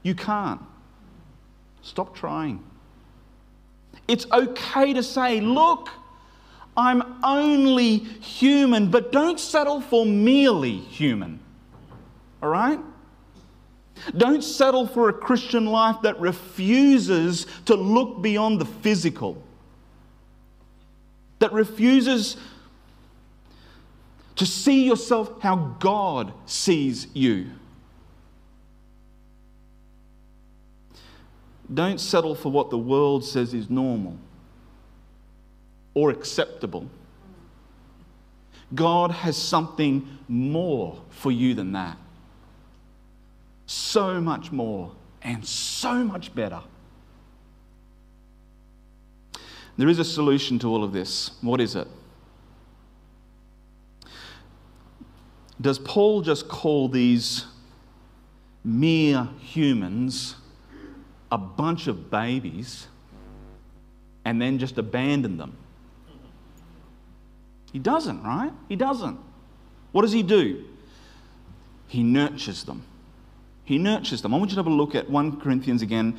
You 0.02 0.14
can't. 0.14 0.60
Stop 1.82 2.14
trying. 2.14 2.62
It's 4.06 4.26
okay 4.32 4.94
to 4.94 5.02
say, 5.02 5.40
look, 5.40 5.90
I'm 6.76 7.02
only 7.24 7.98
human, 7.98 8.90
but 8.90 9.12
don't 9.12 9.38
settle 9.38 9.80
for 9.80 10.06
merely 10.06 10.78
human. 10.78 11.40
All 12.42 12.48
right? 12.48 12.78
Don't 14.16 14.42
settle 14.42 14.86
for 14.86 15.08
a 15.08 15.12
Christian 15.12 15.66
life 15.66 15.96
that 16.02 16.20
refuses 16.20 17.46
to 17.66 17.74
look 17.74 18.22
beyond 18.22 18.60
the 18.60 18.64
physical, 18.64 19.42
that 21.40 21.52
refuses 21.52 22.36
to 24.38 24.46
see 24.46 24.86
yourself 24.86 25.42
how 25.42 25.76
God 25.78 26.32
sees 26.46 27.08
you. 27.14 27.50
Don't 31.72 32.00
settle 32.00 32.34
for 32.34 32.50
what 32.50 32.70
the 32.70 32.78
world 32.78 33.24
says 33.24 33.52
is 33.52 33.68
normal 33.68 34.16
or 35.92 36.10
acceptable. 36.10 36.88
God 38.74 39.10
has 39.10 39.36
something 39.36 40.18
more 40.28 40.98
for 41.10 41.30
you 41.30 41.54
than 41.54 41.72
that 41.72 41.98
so 43.66 44.18
much 44.18 44.50
more 44.50 44.92
and 45.20 45.44
so 45.44 46.02
much 46.02 46.34
better. 46.34 46.60
There 49.76 49.88
is 49.88 49.98
a 49.98 50.04
solution 50.04 50.58
to 50.60 50.68
all 50.68 50.82
of 50.82 50.92
this. 50.92 51.32
What 51.42 51.60
is 51.60 51.76
it? 51.76 51.86
Does 55.60 55.78
Paul 55.78 56.22
just 56.22 56.48
call 56.48 56.88
these 56.88 57.46
mere 58.64 59.28
humans 59.40 60.36
a 61.32 61.38
bunch 61.38 61.86
of 61.86 62.10
babies 62.10 62.86
and 64.24 64.40
then 64.40 64.58
just 64.58 64.78
abandon 64.78 65.36
them? 65.36 65.56
He 67.72 67.78
doesn't, 67.78 68.22
right? 68.22 68.52
He 68.68 68.76
doesn't. 68.76 69.18
What 69.92 70.02
does 70.02 70.12
he 70.12 70.22
do? 70.22 70.64
He 71.88 72.02
nurtures 72.02 72.64
them. 72.64 72.84
He 73.64 73.78
nurtures 73.78 74.22
them. 74.22 74.32
I 74.32 74.38
want 74.38 74.50
you 74.50 74.54
to 74.54 74.60
have 74.60 74.66
a 74.66 74.74
look 74.74 74.94
at 74.94 75.10
1 75.10 75.40
Corinthians 75.40 75.82
again, 75.82 76.18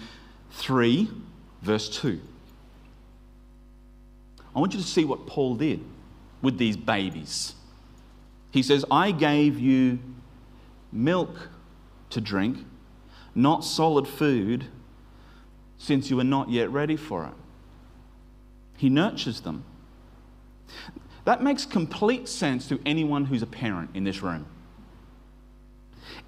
3, 0.52 1.10
verse 1.62 1.90
2. 1.90 2.20
I 4.56 4.60
want 4.60 4.74
you 4.74 4.80
to 4.80 4.86
see 4.86 5.06
what 5.06 5.26
Paul 5.26 5.56
did 5.56 5.80
with 6.42 6.58
these 6.58 6.76
babies. 6.76 7.56
He 8.52 8.64
says, 8.64 8.84
I 8.90 9.12
gave 9.12 9.60
you 9.60 10.00
milk 10.92 11.50
to 12.10 12.22
drink, 12.22 12.66
not 13.36 13.64
solid 13.64 14.08
food, 14.08 14.66
since 15.78 16.10
you 16.10 16.18
were 16.18 16.24
not 16.24 16.50
yet 16.50 16.70
ready 16.72 16.96
for 16.96 17.26
it. 17.26 17.34
He 18.78 18.90
nurtures 18.90 19.42
them. 19.42 19.66
That 21.26 21.44
makes 21.44 21.66
complete 21.66 22.28
sense 22.28 22.68
to 22.70 22.80
anyone 22.86 23.26
who's 23.26 23.42
a 23.42 23.48
parent 23.48 23.92
in 23.94 24.04
this 24.04 24.22
room. 24.22 24.46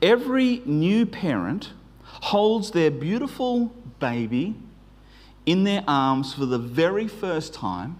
Every 0.01 0.61
new 0.65 1.05
parent 1.05 1.71
holds 2.03 2.71
their 2.71 2.91
beautiful 2.91 3.67
baby 3.99 4.55
in 5.45 5.63
their 5.63 5.83
arms 5.87 6.33
for 6.33 6.45
the 6.45 6.59
very 6.59 7.07
first 7.07 7.53
time 7.53 7.97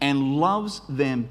and 0.00 0.36
loves 0.36 0.80
them 0.88 1.28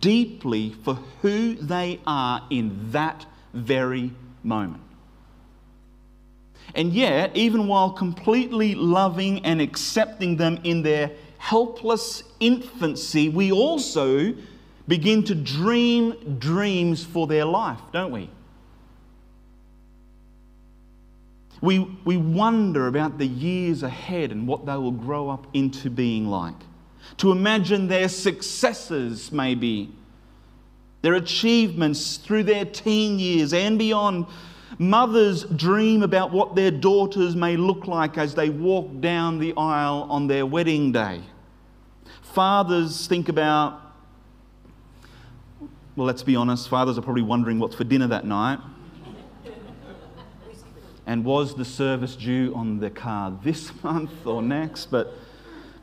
deeply 0.00 0.74
for 0.84 0.94
who 1.22 1.54
they 1.54 2.00
are 2.06 2.46
in 2.50 2.90
that 2.92 3.26
very 3.54 4.12
moment. 4.42 4.82
And 6.74 6.92
yet, 6.92 7.36
even 7.36 7.66
while 7.66 7.90
completely 7.90 8.74
loving 8.74 9.44
and 9.44 9.60
accepting 9.60 10.36
them 10.36 10.60
in 10.64 10.82
their 10.82 11.10
helpless 11.38 12.22
infancy, 12.40 13.28
we 13.28 13.52
also 13.52 14.34
begin 14.88 15.22
to 15.24 15.34
dream 15.34 16.38
dreams 16.38 17.04
for 17.04 17.26
their 17.26 17.44
life, 17.44 17.80
don't 17.92 18.12
we? 18.12 18.30
We, 21.60 21.78
we 22.04 22.16
wonder 22.16 22.88
about 22.88 23.18
the 23.18 23.26
years 23.26 23.82
ahead 23.82 24.32
and 24.32 24.48
what 24.48 24.66
they 24.66 24.76
will 24.76 24.90
grow 24.90 25.30
up 25.30 25.46
into 25.54 25.90
being 25.90 26.26
like. 26.26 26.56
To 27.18 27.32
imagine 27.32 27.88
their 27.88 28.08
successes, 28.08 29.30
maybe, 29.32 29.92
their 31.02 31.14
achievements 31.14 32.16
through 32.16 32.44
their 32.44 32.64
teen 32.64 33.18
years 33.18 33.52
and 33.52 33.78
beyond. 33.78 34.26
Mothers 34.78 35.44
dream 35.44 36.02
about 36.02 36.32
what 36.32 36.54
their 36.54 36.70
daughters 36.70 37.36
may 37.36 37.56
look 37.56 37.86
like 37.86 38.16
as 38.16 38.34
they 38.34 38.48
walk 38.48 39.00
down 39.00 39.38
the 39.38 39.52
aisle 39.56 40.06
on 40.08 40.26
their 40.26 40.46
wedding 40.46 40.92
day. 40.92 41.20
Fathers 42.22 43.06
think 43.06 43.28
about, 43.28 43.80
well, 45.94 46.06
let's 46.06 46.22
be 46.22 46.36
honest, 46.36 46.68
fathers 46.68 46.96
are 46.96 47.02
probably 47.02 47.22
wondering 47.22 47.58
what's 47.58 47.74
for 47.74 47.84
dinner 47.84 48.06
that 48.06 48.24
night. 48.24 48.58
and 51.06 51.24
was 51.24 51.54
the 51.54 51.64
service 51.64 52.16
due 52.16 52.52
on 52.54 52.78
the 52.78 52.88
car 52.88 53.36
this 53.42 53.70
month 53.84 54.26
or 54.26 54.40
next? 54.40 54.86
But, 54.86 55.12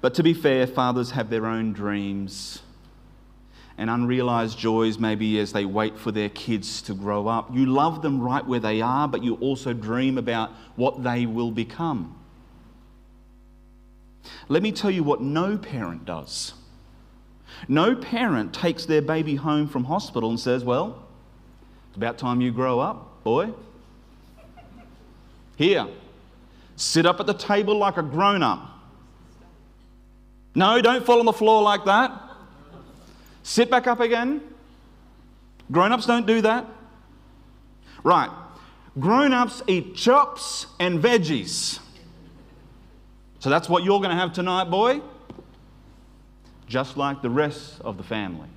but 0.01 0.13
to 0.15 0.23
be 0.23 0.33
fair, 0.33 0.65
fathers 0.67 1.12
have 1.12 1.29
their 1.29 1.45
own 1.45 1.73
dreams 1.73 2.62
and 3.77 3.89
unrealized 3.89 4.59
joys, 4.59 4.99
maybe 4.99 5.39
as 5.39 5.53
they 5.53 5.63
wait 5.63 5.97
for 5.97 6.12
their 6.12 6.27
kids 6.29 6.81
to 6.81 6.93
grow 6.93 7.27
up. 7.27 7.49
You 7.53 7.65
love 7.65 8.01
them 8.01 8.19
right 8.19 8.45
where 8.45 8.59
they 8.59 8.81
are, 8.81 9.07
but 9.07 9.23
you 9.23 9.35
also 9.35 9.71
dream 9.71 10.17
about 10.17 10.51
what 10.75 11.01
they 11.01 11.25
will 11.25 11.51
become. 11.51 12.17
Let 14.49 14.63
me 14.63 14.73
tell 14.73 14.91
you 14.91 15.01
what 15.03 15.21
no 15.21 15.57
parent 15.57 16.03
does. 16.03 16.53
No 17.67 17.95
parent 17.95 18.53
takes 18.53 18.85
their 18.85 19.01
baby 19.01 19.35
home 19.35 19.67
from 19.67 19.85
hospital 19.85 20.29
and 20.29 20.39
says, 20.39 20.63
Well, 20.63 21.05
it's 21.88 21.97
about 21.97 22.17
time 22.17 22.41
you 22.41 22.51
grow 22.51 22.79
up, 22.79 23.23
boy. 23.23 23.53
Here, 25.55 25.88
sit 26.75 27.05
up 27.05 27.19
at 27.19 27.27
the 27.27 27.33
table 27.33 27.77
like 27.77 27.97
a 27.97 28.03
grown 28.03 28.43
up. 28.43 28.68
No, 30.55 30.81
don't 30.81 31.05
fall 31.05 31.19
on 31.19 31.25
the 31.25 31.33
floor 31.33 31.62
like 31.62 31.85
that. 31.85 32.12
Sit 33.43 33.69
back 33.69 33.88
up 33.88 33.99
again. 33.99 34.41
Grown 35.71 35.91
ups 35.91 36.05
don't 36.05 36.25
do 36.25 36.41
that. 36.41 36.65
Right. 38.03 38.29
Grown 38.99 39.33
ups 39.33 39.62
eat 39.67 39.95
chops 39.95 40.65
and 40.79 41.01
veggies. 41.01 41.79
So 43.39 43.49
that's 43.49 43.69
what 43.69 43.83
you're 43.83 43.99
going 43.99 44.09
to 44.09 44.15
have 44.15 44.33
tonight, 44.33 44.65
boy. 44.65 45.01
Just 46.67 46.97
like 46.97 47.21
the 47.21 47.29
rest 47.29 47.79
of 47.81 47.97
the 47.97 48.03
family. 48.03 48.47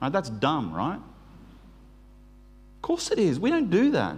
Right, 0.00 0.12
that's 0.12 0.30
dumb, 0.30 0.72
right? 0.72 0.96
Of 2.76 2.82
course 2.82 3.10
it 3.10 3.18
is. 3.18 3.38
We 3.38 3.50
don't 3.50 3.70
do 3.70 3.90
that. 3.90 4.16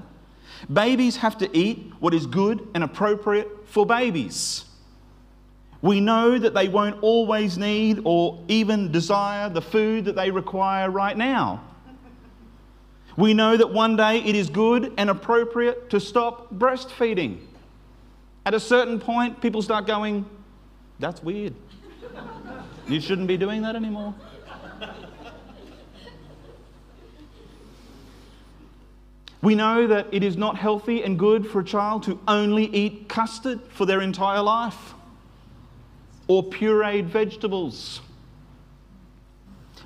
Babies 0.72 1.16
have 1.16 1.38
to 1.38 1.57
eat 1.57 1.92
what 1.98 2.14
is 2.14 2.26
good 2.26 2.68
and 2.74 2.85
appropriate 2.85 3.48
for 3.66 3.85
babies. 3.85 4.64
We 5.83 6.01
know 6.01 6.38
that 6.38 6.55
they 6.55 6.68
won't 6.68 7.03
always 7.03 7.59
need 7.59 8.03
or 8.05 8.40
even 8.47 8.92
desire 8.92 9.49
the 9.49 9.61
food 9.61 10.05
that 10.05 10.14
they 10.14 10.31
require 10.31 10.88
right 10.88 11.16
now. 11.16 11.64
We 13.16 13.35
know 13.35 13.57
that 13.57 13.71
one 13.71 13.97
day 13.97 14.21
it 14.21 14.37
is 14.37 14.49
good 14.49 14.95
and 14.97 15.11
appropriate 15.11 15.90
to 15.90 15.99
stop 15.99 16.55
breastfeeding. 16.55 17.38
At 18.47 18.55
a 18.55 18.61
certain 18.61 19.01
point, 19.01 19.40
people 19.40 19.61
start 19.61 19.87
going, 19.87 20.25
That's 21.01 21.23
weird. 21.23 21.55
You 22.88 23.01
shouldn't 23.01 23.29
be 23.29 23.37
doing 23.37 23.62
that 23.62 23.77
anymore. 23.77 24.14
We 29.42 29.57
know 29.57 29.88
that 29.88 30.07
it 30.12 30.23
is 30.23 30.37
not 30.37 30.57
healthy 30.57 31.03
and 31.03 31.18
good 31.18 31.45
for 31.49 31.61
a 31.61 31.64
child 31.64 32.05
to 32.05 32.21
only 32.29 32.66
eat 32.66 33.09
custard 33.09 33.61
for 33.71 33.85
their 33.87 34.01
entire 34.01 34.40
life 34.40 34.95
or 36.28 36.42
pureed 36.42 37.06
vegetables. 37.06 38.00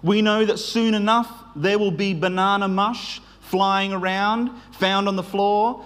We 0.02 0.22
know 0.22 0.44
that 0.44 0.58
soon 0.58 0.94
enough 0.94 1.30
there 1.54 1.78
will 1.78 1.90
be 1.90 2.14
banana 2.14 2.68
mush 2.68 3.20
flying 3.40 3.92
around, 3.92 4.50
found 4.72 5.08
on 5.08 5.16
the 5.16 5.22
floor. 5.22 5.84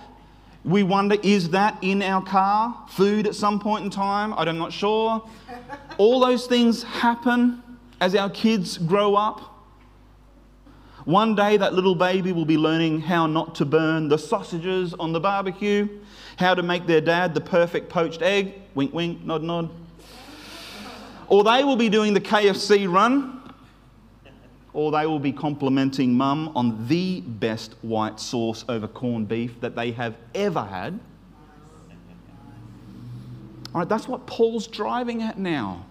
We 0.64 0.82
wonder, 0.82 1.16
is 1.22 1.50
that 1.50 1.78
in 1.82 2.02
our 2.02 2.22
car? 2.22 2.86
Food 2.90 3.26
at 3.26 3.34
some 3.34 3.60
point 3.60 3.84
in 3.84 3.90
time? 3.90 4.34
I'm 4.34 4.58
not 4.58 4.72
sure. 4.72 5.26
All 5.98 6.20
those 6.20 6.46
things 6.46 6.82
happen 6.82 7.62
as 8.00 8.14
our 8.14 8.30
kids 8.30 8.78
grow 8.78 9.14
up. 9.14 9.50
One 11.04 11.34
day, 11.34 11.56
that 11.56 11.72
little 11.72 11.94
baby 11.94 12.32
will 12.32 12.44
be 12.44 12.58
learning 12.58 13.00
how 13.00 13.26
not 13.26 13.54
to 13.56 13.64
burn 13.64 14.08
the 14.08 14.18
sausages 14.18 14.92
on 14.94 15.12
the 15.12 15.20
barbecue, 15.20 15.88
how 16.36 16.54
to 16.54 16.62
make 16.62 16.86
their 16.86 17.00
dad 17.00 17.34
the 17.34 17.40
perfect 17.40 17.88
poached 17.88 18.20
egg. 18.20 18.54
Wink, 18.74 18.92
wink, 18.92 19.24
nod, 19.24 19.42
nod. 19.42 19.70
Or 21.30 21.44
they 21.44 21.64
will 21.64 21.76
be 21.76 21.88
doing 21.88 22.12
the 22.12 22.20
KFC 22.20 22.92
run, 22.92 23.40
or 24.72 24.90
they 24.90 25.06
will 25.06 25.20
be 25.20 25.32
complimenting 25.32 26.12
mum 26.12 26.52
on 26.56 26.86
the 26.88 27.20
best 27.20 27.74
white 27.82 28.18
sauce 28.18 28.64
over 28.68 28.88
corned 28.88 29.28
beef 29.28 29.60
that 29.60 29.76
they 29.76 29.92
have 29.92 30.16
ever 30.34 30.62
had. 30.62 30.98
All 33.72 33.80
right, 33.80 33.88
that's 33.88 34.08
what 34.08 34.26
Paul's 34.26 34.66
driving 34.66 35.22
at 35.22 35.38
now. 35.38 35.86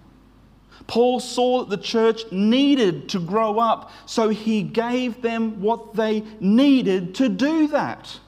Paul 0.87 1.21
saw 1.21 1.63
that 1.63 1.69
the 1.69 1.81
church 1.81 2.23
needed 2.31 3.07
to 3.09 3.19
grow 3.19 3.59
up, 3.59 3.91
so 4.05 4.27
he 4.27 4.61
gave 4.61 5.21
them 5.21 5.61
what 5.61 5.93
they 5.93 6.23
needed 6.41 7.15
to 7.15 7.29
do 7.29 7.67
that. 7.69 8.19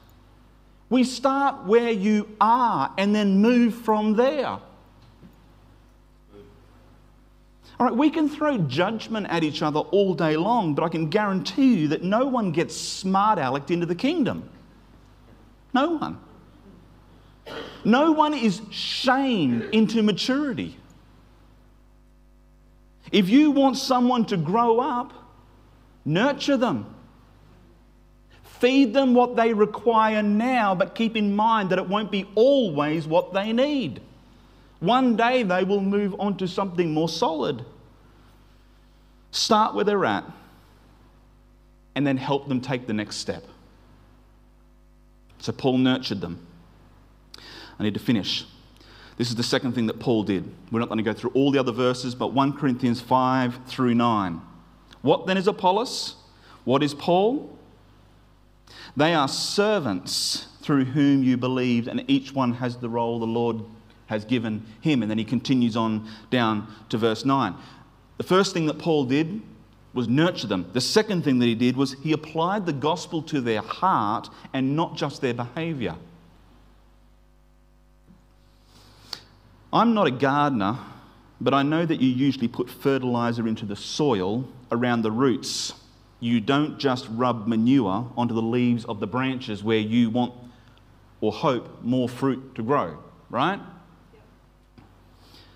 We 0.88 1.04
start 1.04 1.64
where 1.64 1.90
you 1.90 2.28
are 2.40 2.92
and 2.96 3.14
then 3.14 3.42
move 3.42 3.74
from 3.74 4.14
there. 4.14 4.58
All 7.82 7.88
right, 7.88 7.96
we 7.96 8.10
can 8.10 8.28
throw 8.28 8.58
judgment 8.58 9.26
at 9.28 9.42
each 9.42 9.60
other 9.60 9.80
all 9.80 10.14
day 10.14 10.36
long, 10.36 10.72
but 10.72 10.84
I 10.84 10.88
can 10.88 11.08
guarantee 11.08 11.80
you 11.80 11.88
that 11.88 12.04
no 12.04 12.28
one 12.28 12.52
gets 12.52 12.76
smart 12.76 13.40
alecked 13.40 13.72
into 13.72 13.86
the 13.86 13.94
kingdom. 13.96 14.48
No 15.74 15.96
one. 15.96 16.20
No 17.84 18.12
one 18.12 18.34
is 18.34 18.62
shamed 18.70 19.64
into 19.74 20.00
maturity. 20.00 20.78
If 23.10 23.28
you 23.28 23.50
want 23.50 23.76
someone 23.76 24.26
to 24.26 24.36
grow 24.36 24.78
up, 24.78 25.12
nurture 26.04 26.56
them. 26.56 26.86
Feed 28.60 28.94
them 28.94 29.12
what 29.12 29.34
they 29.34 29.52
require 29.52 30.22
now, 30.22 30.76
but 30.76 30.94
keep 30.94 31.16
in 31.16 31.34
mind 31.34 31.70
that 31.70 31.80
it 31.80 31.88
won't 31.88 32.12
be 32.12 32.28
always 32.36 33.08
what 33.08 33.32
they 33.32 33.52
need. 33.52 34.00
One 34.78 35.16
day 35.16 35.42
they 35.42 35.64
will 35.64 35.80
move 35.80 36.14
on 36.20 36.36
to 36.36 36.46
something 36.46 36.94
more 36.94 37.08
solid. 37.08 37.64
Start 39.32 39.74
where 39.74 39.84
they're 39.84 40.04
at 40.04 40.24
and 41.94 42.06
then 42.06 42.16
help 42.16 42.48
them 42.48 42.60
take 42.60 42.86
the 42.86 42.92
next 42.92 43.16
step. 43.16 43.44
So 45.38 45.52
Paul 45.52 45.78
nurtured 45.78 46.20
them. 46.20 46.46
I 47.78 47.82
need 47.82 47.94
to 47.94 48.00
finish. 48.00 48.44
This 49.16 49.28
is 49.28 49.34
the 49.34 49.42
second 49.42 49.72
thing 49.72 49.86
that 49.86 49.98
Paul 49.98 50.22
did. 50.22 50.50
We're 50.70 50.80
not 50.80 50.88
going 50.88 50.98
to 50.98 51.04
go 51.04 51.12
through 51.12 51.30
all 51.30 51.50
the 51.50 51.58
other 51.58 51.72
verses, 51.72 52.14
but 52.14 52.32
1 52.32 52.52
Corinthians 52.56 53.00
5 53.00 53.66
through 53.66 53.94
9. 53.94 54.40
What 55.00 55.26
then 55.26 55.36
is 55.36 55.48
Apollos? 55.48 56.16
What 56.64 56.82
is 56.82 56.94
Paul? 56.94 57.58
They 58.96 59.14
are 59.14 59.28
servants 59.28 60.46
through 60.60 60.84
whom 60.86 61.22
you 61.22 61.36
believed, 61.36 61.88
and 61.88 62.04
each 62.08 62.32
one 62.32 62.54
has 62.54 62.76
the 62.76 62.88
role 62.88 63.18
the 63.18 63.26
Lord 63.26 63.62
has 64.06 64.24
given 64.24 64.64
him. 64.80 65.02
And 65.02 65.10
then 65.10 65.18
he 65.18 65.24
continues 65.24 65.76
on 65.76 66.08
down 66.30 66.72
to 66.90 66.98
verse 66.98 67.24
9. 67.24 67.54
The 68.18 68.24
first 68.24 68.52
thing 68.52 68.66
that 68.66 68.78
Paul 68.78 69.04
did 69.04 69.42
was 69.94 70.08
nurture 70.08 70.46
them. 70.46 70.70
The 70.72 70.80
second 70.80 71.22
thing 71.22 71.38
that 71.40 71.46
he 71.46 71.54
did 71.54 71.76
was 71.76 71.94
he 72.02 72.12
applied 72.12 72.66
the 72.66 72.72
gospel 72.72 73.22
to 73.24 73.40
their 73.40 73.60
heart 73.60 74.28
and 74.52 74.76
not 74.76 74.96
just 74.96 75.20
their 75.20 75.34
behavior. 75.34 75.96
I'm 79.72 79.94
not 79.94 80.06
a 80.06 80.10
gardener, 80.10 80.78
but 81.40 81.54
I 81.54 81.62
know 81.62 81.84
that 81.84 82.00
you 82.00 82.08
usually 82.08 82.48
put 82.48 82.68
fertilizer 82.68 83.48
into 83.48 83.64
the 83.64 83.76
soil 83.76 84.48
around 84.70 85.02
the 85.02 85.10
roots. 85.10 85.74
You 86.20 86.40
don't 86.40 86.78
just 86.78 87.06
rub 87.10 87.46
manure 87.46 88.10
onto 88.16 88.34
the 88.34 88.42
leaves 88.42 88.84
of 88.84 89.00
the 89.00 89.06
branches 89.06 89.62
where 89.64 89.78
you 89.78 90.10
want 90.10 90.34
or 91.20 91.32
hope 91.32 91.82
more 91.82 92.08
fruit 92.08 92.54
to 92.54 92.62
grow, 92.62 92.98
right? 93.30 93.60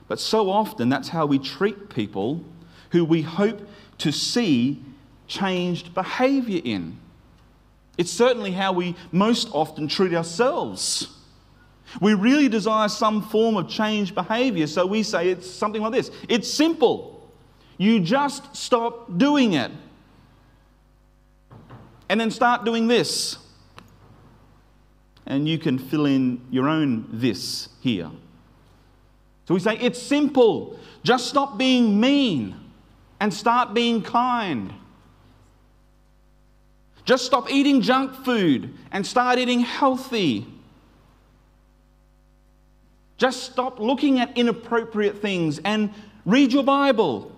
But 0.08 0.20
so 0.20 0.50
often 0.50 0.88
that's 0.88 1.08
how 1.08 1.26
we 1.26 1.38
treat 1.38 1.90
people 1.90 2.44
who 2.90 3.04
we 3.04 3.22
hope 3.22 3.68
to 3.98 4.12
see 4.12 4.82
changed 5.26 5.94
behavior 5.94 6.60
in. 6.64 6.98
It's 7.98 8.10
certainly 8.10 8.52
how 8.52 8.72
we 8.72 8.94
most 9.10 9.48
often 9.52 9.88
treat 9.88 10.14
ourselves. 10.14 11.08
We 12.00 12.14
really 12.14 12.48
desire 12.48 12.88
some 12.88 13.22
form 13.22 13.56
of 13.56 13.68
changed 13.68 14.14
behavior, 14.14 14.66
so 14.66 14.86
we 14.86 15.02
say 15.02 15.30
it's 15.30 15.48
something 15.48 15.80
like 15.80 15.92
this 15.92 16.10
it's 16.28 16.50
simple. 16.50 17.32
You 17.78 18.00
just 18.00 18.56
stop 18.56 19.18
doing 19.18 19.52
it. 19.54 19.70
And 22.08 22.20
then 22.20 22.30
start 22.30 22.64
doing 22.64 22.86
this. 22.86 23.38
And 25.26 25.48
you 25.48 25.58
can 25.58 25.78
fill 25.78 26.06
in 26.06 26.46
your 26.50 26.68
own 26.68 27.06
this 27.10 27.68
here. 27.80 28.10
So 29.46 29.54
we 29.54 29.60
say 29.60 29.78
it's 29.78 30.00
simple. 30.00 30.78
Just 31.02 31.28
stop 31.28 31.56
being 31.56 32.00
mean 32.00 32.56
and 33.20 33.32
start 33.32 33.74
being 33.74 34.02
kind. 34.02 34.72
Just 37.04 37.24
stop 37.24 37.50
eating 37.50 37.80
junk 37.80 38.12
food 38.24 38.74
and 38.90 39.06
start 39.06 39.38
eating 39.38 39.60
healthy. 39.60 40.46
Just 43.16 43.44
stop 43.44 43.78
looking 43.78 44.18
at 44.18 44.36
inappropriate 44.36 45.22
things 45.22 45.60
and 45.64 45.94
read 46.24 46.52
your 46.52 46.64
Bible. 46.64 47.30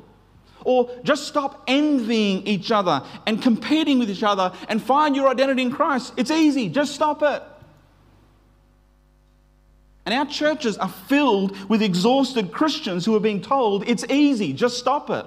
Or 0.64 0.90
just 1.04 1.28
stop 1.28 1.62
envying 1.68 2.46
each 2.46 2.72
other 2.72 3.02
and 3.26 3.40
competing 3.40 3.98
with 3.98 4.11
each 4.11 4.22
other 4.22 4.52
and 4.68 4.82
find 4.82 5.14
your 5.14 5.28
identity 5.28 5.62
in 5.62 5.70
Christ. 5.70 6.14
It's 6.16 6.30
easy, 6.30 6.70
just 6.70 6.94
stop 6.94 7.22
it. 7.22 7.42
And 10.09 10.14
our 10.14 10.24
churches 10.24 10.78
are 10.78 10.88
filled 10.88 11.68
with 11.68 11.82
exhausted 11.82 12.50
Christians 12.50 13.04
who 13.04 13.14
are 13.14 13.20
being 13.20 13.42
told 13.42 13.86
it's 13.86 14.06
easy, 14.09 14.54
just 14.54 14.78
stop 14.78 15.11
it. 15.11 15.26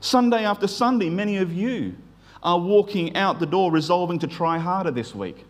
Sunday 0.00 0.46
after 0.46 0.66
Sunday, 0.66 1.10
many 1.10 1.36
of 1.36 1.52
you 1.52 1.94
are 2.42 2.58
walking 2.58 3.14
out 3.16 3.38
the 3.38 3.44
door 3.44 3.70
resolving 3.70 4.18
to 4.20 4.26
try 4.26 4.56
harder 4.56 4.90
this 4.90 5.14
week, 5.14 5.44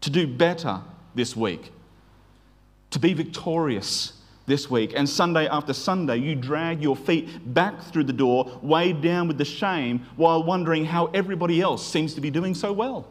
to 0.00 0.10
do 0.10 0.26
better 0.26 0.80
this 1.14 1.36
week, 1.36 1.70
to 2.90 2.98
be 2.98 3.14
victorious 3.14 4.14
this 4.46 4.68
week. 4.68 4.92
And 4.96 5.08
Sunday 5.08 5.46
after 5.46 5.72
Sunday, 5.72 6.16
you 6.16 6.34
drag 6.34 6.82
your 6.82 6.96
feet 6.96 7.54
back 7.54 7.80
through 7.80 8.04
the 8.04 8.12
door, 8.12 8.58
weighed 8.60 9.02
down 9.02 9.28
with 9.28 9.38
the 9.38 9.44
shame, 9.44 10.04
while 10.16 10.42
wondering 10.42 10.84
how 10.84 11.06
everybody 11.14 11.60
else 11.60 11.86
seems 11.86 12.12
to 12.14 12.20
be 12.20 12.32
doing 12.32 12.56
so 12.56 12.72
well. 12.72 13.06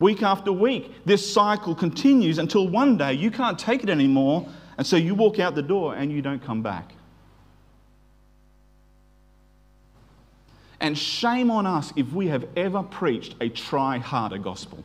Week 0.00 0.22
after 0.22 0.52
week, 0.52 0.94
this 1.04 1.32
cycle 1.32 1.74
continues 1.74 2.38
until 2.38 2.68
one 2.68 2.96
day 2.96 3.12
you 3.14 3.30
can't 3.30 3.58
take 3.58 3.82
it 3.82 3.90
anymore 3.90 4.48
and 4.76 4.86
so 4.86 4.96
you 4.96 5.14
walk 5.14 5.40
out 5.40 5.56
the 5.56 5.62
door 5.62 5.96
and 5.96 6.12
you 6.12 6.22
don't 6.22 6.42
come 6.42 6.62
back. 6.62 6.92
And 10.80 10.96
shame 10.96 11.50
on 11.50 11.66
us 11.66 11.92
if 11.96 12.12
we 12.12 12.28
have 12.28 12.46
ever 12.56 12.84
preached 12.84 13.34
a 13.40 13.48
try 13.48 13.98
harder 13.98 14.38
gospel. 14.38 14.84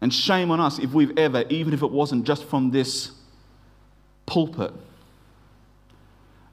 And 0.00 0.12
shame 0.12 0.50
on 0.50 0.58
us 0.58 0.80
if 0.80 0.92
we've 0.92 1.16
ever, 1.16 1.44
even 1.48 1.72
if 1.72 1.82
it 1.82 1.90
wasn't 1.90 2.26
just 2.26 2.44
from 2.44 2.72
this 2.72 3.12
pulpit, 4.26 4.72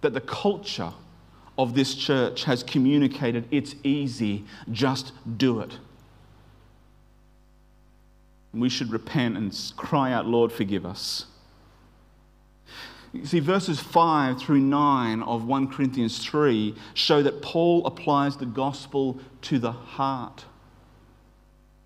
that 0.02 0.14
the 0.14 0.22
culture 0.22 0.94
of 1.58 1.74
this 1.74 1.96
church 1.96 2.44
has 2.44 2.62
communicated 2.62 3.48
it's 3.50 3.76
easy, 3.84 4.46
just 4.72 5.14
do 5.38 5.60
it. 5.60 5.80
We 8.54 8.70
should 8.70 8.92
repent 8.92 9.38
and 9.38 9.58
cry 9.78 10.12
out, 10.12 10.26
Lord, 10.26 10.52
forgive 10.52 10.86
us. 10.86 11.26
You 13.14 13.26
see, 13.26 13.40
verses 13.40 13.80
5 13.80 14.40
through 14.40 14.62
9 14.62 15.22
of 15.24 15.46
1 15.46 15.68
Corinthians 15.68 16.20
3 16.26 16.76
show 16.94 17.22
that 17.22 17.42
Paul 17.42 17.86
applies 17.86 18.38
the 18.38 18.46
gospel 18.46 19.20
to 19.44 19.60
the 19.60 19.72
heart. 19.72 20.46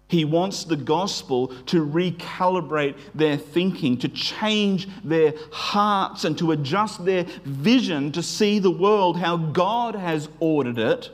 He 0.08 0.24
wants 0.24 0.64
the 0.64 0.76
gospel 0.76 1.48
to 1.66 1.84
recalibrate 1.84 2.96
their 3.16 3.38
thinking, 3.38 3.98
to 3.98 4.08
change 4.08 4.88
their 5.04 5.34
hearts, 5.52 6.26
and 6.26 6.38
to 6.38 6.52
adjust 6.52 7.04
their 7.04 7.24
vision 7.44 8.12
to 8.12 8.22
see 8.22 8.60
the 8.60 8.70
world 8.70 9.18
how 9.18 9.36
God 9.38 9.96
has 9.96 10.30
ordered 10.40 10.78
it, 10.78 11.10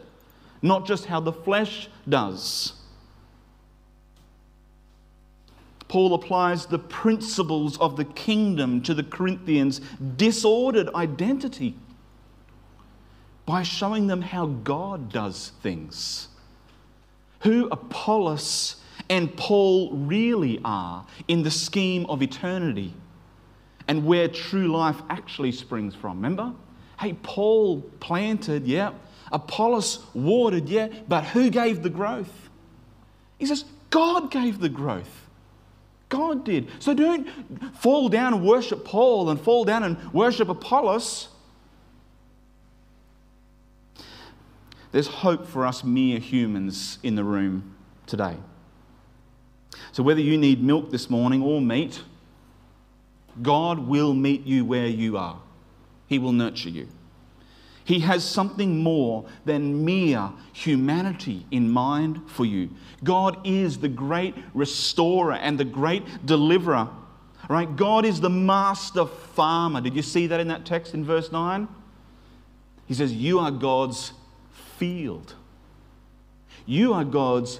not 0.61 0.85
just 0.85 1.05
how 1.05 1.21
the 1.21 1.31
flesh 1.31 1.87
does. 2.07 2.73
Paul 5.91 6.13
applies 6.13 6.67
the 6.67 6.79
principles 6.79 7.77
of 7.79 7.97
the 7.97 8.05
kingdom 8.05 8.81
to 8.83 8.93
the 8.93 9.03
Corinthians' 9.03 9.81
disordered 10.15 10.87
identity 10.95 11.75
by 13.45 13.63
showing 13.63 14.07
them 14.07 14.21
how 14.21 14.45
God 14.45 15.11
does 15.11 15.51
things. 15.61 16.29
Who 17.41 17.67
Apollos 17.73 18.77
and 19.09 19.35
Paul 19.35 19.91
really 19.91 20.61
are 20.63 21.05
in 21.27 21.43
the 21.43 21.51
scheme 21.51 22.05
of 22.05 22.21
eternity 22.21 22.93
and 23.89 24.05
where 24.05 24.29
true 24.29 24.69
life 24.69 25.01
actually 25.09 25.51
springs 25.51 25.93
from. 25.93 26.15
Remember? 26.19 26.53
Hey, 27.01 27.17
Paul 27.21 27.81
planted, 27.99 28.65
yeah. 28.65 28.93
Apollos 29.29 30.05
watered, 30.13 30.69
yeah. 30.69 30.87
But 31.09 31.25
who 31.25 31.49
gave 31.49 31.83
the 31.83 31.89
growth? 31.89 32.49
He 33.39 33.45
says, 33.45 33.65
God 33.89 34.31
gave 34.31 34.61
the 34.61 34.69
growth. 34.69 35.20
God 36.11 36.45
did. 36.45 36.69
So 36.79 36.93
don't 36.93 37.27
fall 37.75 38.09
down 38.09 38.35
and 38.35 38.45
worship 38.45 38.85
Paul 38.85 39.29
and 39.31 39.41
fall 39.41 39.65
down 39.65 39.81
and 39.81 40.13
worship 40.13 40.49
Apollos. 40.49 41.29
There's 44.91 45.07
hope 45.07 45.47
for 45.47 45.65
us 45.65 45.83
mere 45.83 46.19
humans 46.19 46.99
in 47.01 47.15
the 47.15 47.23
room 47.23 47.75
today. 48.05 48.37
So, 49.93 50.03
whether 50.03 50.19
you 50.19 50.37
need 50.37 50.61
milk 50.61 50.91
this 50.91 51.09
morning 51.09 51.41
or 51.41 51.61
meat, 51.61 52.01
God 53.41 53.79
will 53.79 54.13
meet 54.13 54.45
you 54.45 54.65
where 54.65 54.87
you 54.87 55.17
are. 55.17 55.39
He 56.07 56.19
will 56.19 56.33
nurture 56.33 56.69
you. 56.69 56.89
He 57.83 57.99
has 58.01 58.23
something 58.23 58.79
more 58.79 59.25
than 59.45 59.83
mere 59.83 60.31
humanity 60.53 61.45
in 61.51 61.69
mind 61.69 62.21
for 62.27 62.45
you. 62.45 62.69
God 63.03 63.39
is 63.45 63.79
the 63.79 63.89
great 63.89 64.35
restorer 64.53 65.33
and 65.33 65.59
the 65.59 65.65
great 65.65 66.25
deliverer. 66.25 66.89
Right? 67.49 67.75
God 67.75 68.05
is 68.05 68.21
the 68.21 68.29
master 68.29 69.05
farmer. 69.05 69.81
Did 69.81 69.95
you 69.95 70.03
see 70.03 70.27
that 70.27 70.39
in 70.39 70.47
that 70.49 70.65
text 70.65 70.93
in 70.93 71.03
verse 71.03 71.31
9? 71.31 71.67
He 72.85 72.93
says, 72.93 73.13
You 73.13 73.39
are 73.39 73.51
God's 73.51 74.13
field. 74.77 75.35
You 76.65 76.93
are 76.93 77.03
God's 77.03 77.59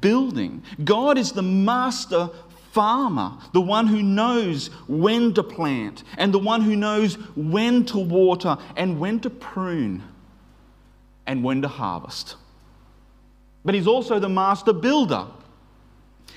building. 0.00 0.62
God 0.84 1.18
is 1.18 1.32
the 1.32 1.42
master 1.42 2.30
farmer, 2.72 3.32
the 3.52 3.60
one 3.60 3.86
who 3.86 4.02
knows 4.02 4.68
when 4.88 5.34
to 5.34 5.42
plant, 5.42 6.04
and 6.16 6.32
the 6.32 6.38
one 6.38 6.62
who 6.62 6.76
knows 6.76 7.14
when 7.36 7.84
to 7.86 7.98
water, 7.98 8.56
and 8.76 8.98
when 9.00 9.20
to 9.20 9.30
prune, 9.30 10.02
and 11.26 11.42
when 11.44 11.62
to 11.62 11.68
harvest. 11.68 12.36
But 13.64 13.74
he's 13.74 13.86
also 13.86 14.18
the 14.18 14.28
master 14.28 14.72
builder. 14.72 15.26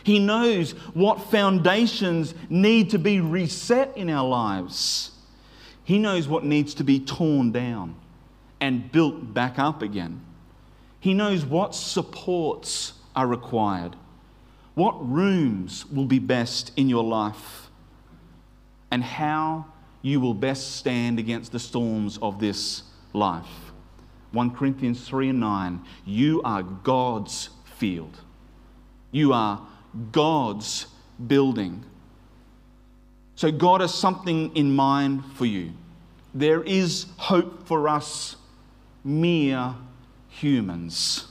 He 0.03 0.19
knows 0.19 0.71
what 0.93 1.31
foundations 1.31 2.33
need 2.49 2.89
to 2.89 2.99
be 2.99 3.21
reset 3.21 3.95
in 3.95 4.09
our 4.09 4.27
lives. 4.27 5.11
He 5.83 5.99
knows 5.99 6.27
what 6.27 6.43
needs 6.43 6.73
to 6.75 6.83
be 6.83 6.99
torn 6.99 7.51
down 7.51 7.95
and 8.59 8.91
built 8.91 9.33
back 9.33 9.59
up 9.59 9.81
again. 9.81 10.21
He 10.99 11.13
knows 11.13 11.45
what 11.45 11.75
supports 11.75 12.93
are 13.15 13.27
required, 13.27 13.95
what 14.75 15.09
rooms 15.09 15.85
will 15.87 16.05
be 16.05 16.19
best 16.19 16.71
in 16.75 16.89
your 16.89 17.03
life, 17.03 17.69
and 18.91 19.03
how 19.03 19.65
you 20.01 20.19
will 20.19 20.33
best 20.33 20.75
stand 20.75 21.19
against 21.19 21.51
the 21.51 21.59
storms 21.59 22.17
of 22.21 22.39
this 22.39 22.83
life. 23.13 23.71
1 24.31 24.51
Corinthians 24.51 25.07
3 25.07 25.29
and 25.29 25.39
9 25.39 25.81
You 26.05 26.41
are 26.43 26.63
God's 26.63 27.49
field, 27.77 28.19
you 29.11 29.33
are 29.33 29.61
God's 30.11 30.87
building. 31.27 31.83
So, 33.35 33.51
God 33.51 33.81
has 33.81 33.93
something 33.93 34.55
in 34.55 34.75
mind 34.75 35.23
for 35.35 35.45
you. 35.45 35.71
There 36.35 36.63
is 36.63 37.07
hope 37.17 37.67
for 37.67 37.89
us, 37.89 38.35
mere 39.03 39.75
humans. 40.29 41.25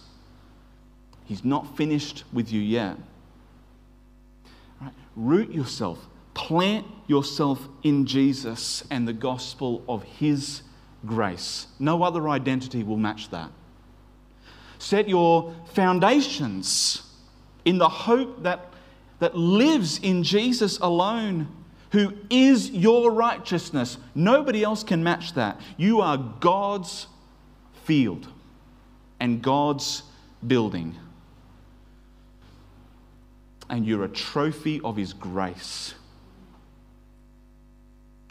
He's 1.25 1.45
not 1.45 1.77
finished 1.77 2.25
with 2.33 2.53
you 2.53 2.61
yet. 2.61 2.97
Root 5.17 5.53
yourself, 5.53 6.07
plant 6.35 6.87
yourself 7.07 7.69
in 7.83 8.07
Jesus 8.07 8.85
and 8.91 9.07
the 9.07 9.13
gospel 9.13 9.85
of 9.89 10.03
His 10.03 10.63
grace. 11.05 11.67
No 11.79 12.03
other 12.03 12.29
identity 12.29 12.83
will 12.83 12.97
match 12.97 13.31
that. 13.31 13.51
Set 14.79 15.09
your 15.09 15.55
foundations 15.75 17.03
in 17.65 17.79
the 17.79 17.89
hope 17.89 18.43
that, 18.43 18.73
that 19.21 19.37
lives 19.37 19.99
in 19.99 20.23
Jesus 20.23 20.79
alone, 20.79 21.49
who 21.91 22.15
is 22.31 22.71
your 22.71 23.13
righteousness. 23.13 23.99
Nobody 24.15 24.65
else 24.65 24.83
can 24.83 25.05
match 25.05 25.35
that. 25.35 25.61
You 25.77 26.01
are 26.01 26.17
God's 26.41 27.07
field 27.85 28.27
and 29.21 29.43
God's 29.43 30.03
building. 30.45 30.97
And 33.73 33.87
you're 33.87 34.05
a 34.05 34.09
trophy 34.09 34.83
of 34.85 34.97
His 34.97 35.15
grace. 35.15 35.95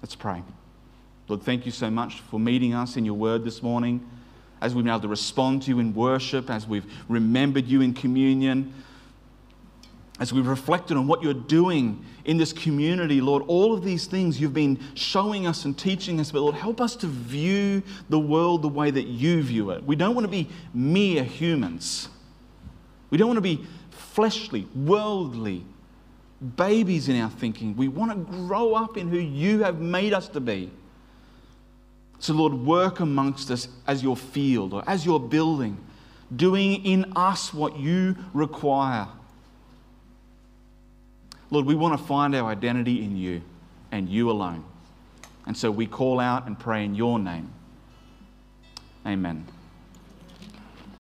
Let's 0.02 0.16
pray. 0.16 0.44
Lord, 1.28 1.42
thank 1.42 1.66
you 1.66 1.72
so 1.72 1.90
much 1.90 2.20
for 2.22 2.40
meeting 2.40 2.76
us 2.76 2.96
in 2.96 3.06
your 3.06 3.16
word 3.16 3.44
this 3.44 3.64
morning. 3.64 4.08
As 4.62 4.76
we've 4.76 4.86
been 4.86 4.92
able 4.92 5.02
to 5.02 5.08
respond 5.08 5.64
to 5.64 5.70
you 5.70 5.80
in 5.80 5.96
worship, 5.96 6.52
as 6.52 6.68
we've 6.68 6.86
remembered 7.10 7.66
you 7.66 7.82
in 7.82 7.96
communion, 7.96 8.72
as 10.20 10.32
we've 10.32 10.46
reflected 10.46 10.96
on 10.96 11.08
what 11.08 11.24
you're 11.24 11.34
doing 11.34 12.06
in 12.26 12.38
this 12.38 12.54
community, 12.54 13.20
Lord, 13.20 13.42
all 13.48 13.74
of 13.74 13.84
these 13.84 14.06
things 14.06 14.40
you've 14.40 14.54
been 14.54 14.80
showing 14.94 15.48
us 15.48 15.66
and 15.66 15.76
teaching 15.76 16.20
us, 16.20 16.32
but 16.32 16.42
Lord, 16.42 16.54
help 16.54 16.80
us 16.80 16.96
to 16.98 17.08
view 17.08 17.82
the 18.10 18.20
world 18.20 18.62
the 18.62 18.68
way 18.68 18.92
that 18.92 19.08
you 19.08 19.42
view 19.42 19.72
it. 19.72 19.84
We 19.84 19.96
don't 19.96 20.14
want 20.14 20.26
to 20.26 20.32
be 20.32 20.48
mere 20.76 21.24
humans. 21.24 22.10
We 23.10 23.18
don't 23.18 23.28
want 23.28 23.38
to 23.38 23.42
be 23.42 23.66
fleshly, 24.14 24.68
worldly, 24.76 25.64
babies 26.56 27.08
in 27.08 27.20
our 27.22 27.30
thinking. 27.30 27.76
We 27.76 27.88
want 27.88 28.12
to 28.12 28.18
grow 28.18 28.74
up 28.74 28.98
in 28.98 29.08
who 29.08 29.20
you 29.20 29.64
have 29.64 29.80
made 29.80 30.14
us 30.14 30.28
to 30.30 30.40
be. 30.40 30.72
So, 32.20 32.34
Lord, 32.34 32.54
work 32.54 33.00
amongst 33.00 33.50
us 33.50 33.68
as 33.88 34.04
your 34.04 34.18
field 34.18 34.74
or 34.74 34.84
as 34.88 35.06
your 35.06 35.20
building, 35.20 35.78
doing 36.36 36.86
in 36.86 37.14
us 37.16 37.54
what 37.54 37.78
you 37.78 38.16
require. 38.34 39.08
Lord, 41.50 41.66
we 41.66 41.76
want 41.76 42.00
to 42.00 42.06
find 42.06 42.36
our 42.36 42.50
identity 42.50 43.04
in 43.04 43.18
you 43.18 43.42
and 43.92 44.08
you 44.08 44.30
alone. 44.30 44.64
And 45.46 45.58
so 45.58 45.72
we 45.72 45.88
call 45.88 46.20
out 46.20 46.48
and 46.48 46.58
pray 46.58 46.86
in 46.86 46.96
your 46.96 47.18
name. 47.18 47.52
Amen. 49.06 49.46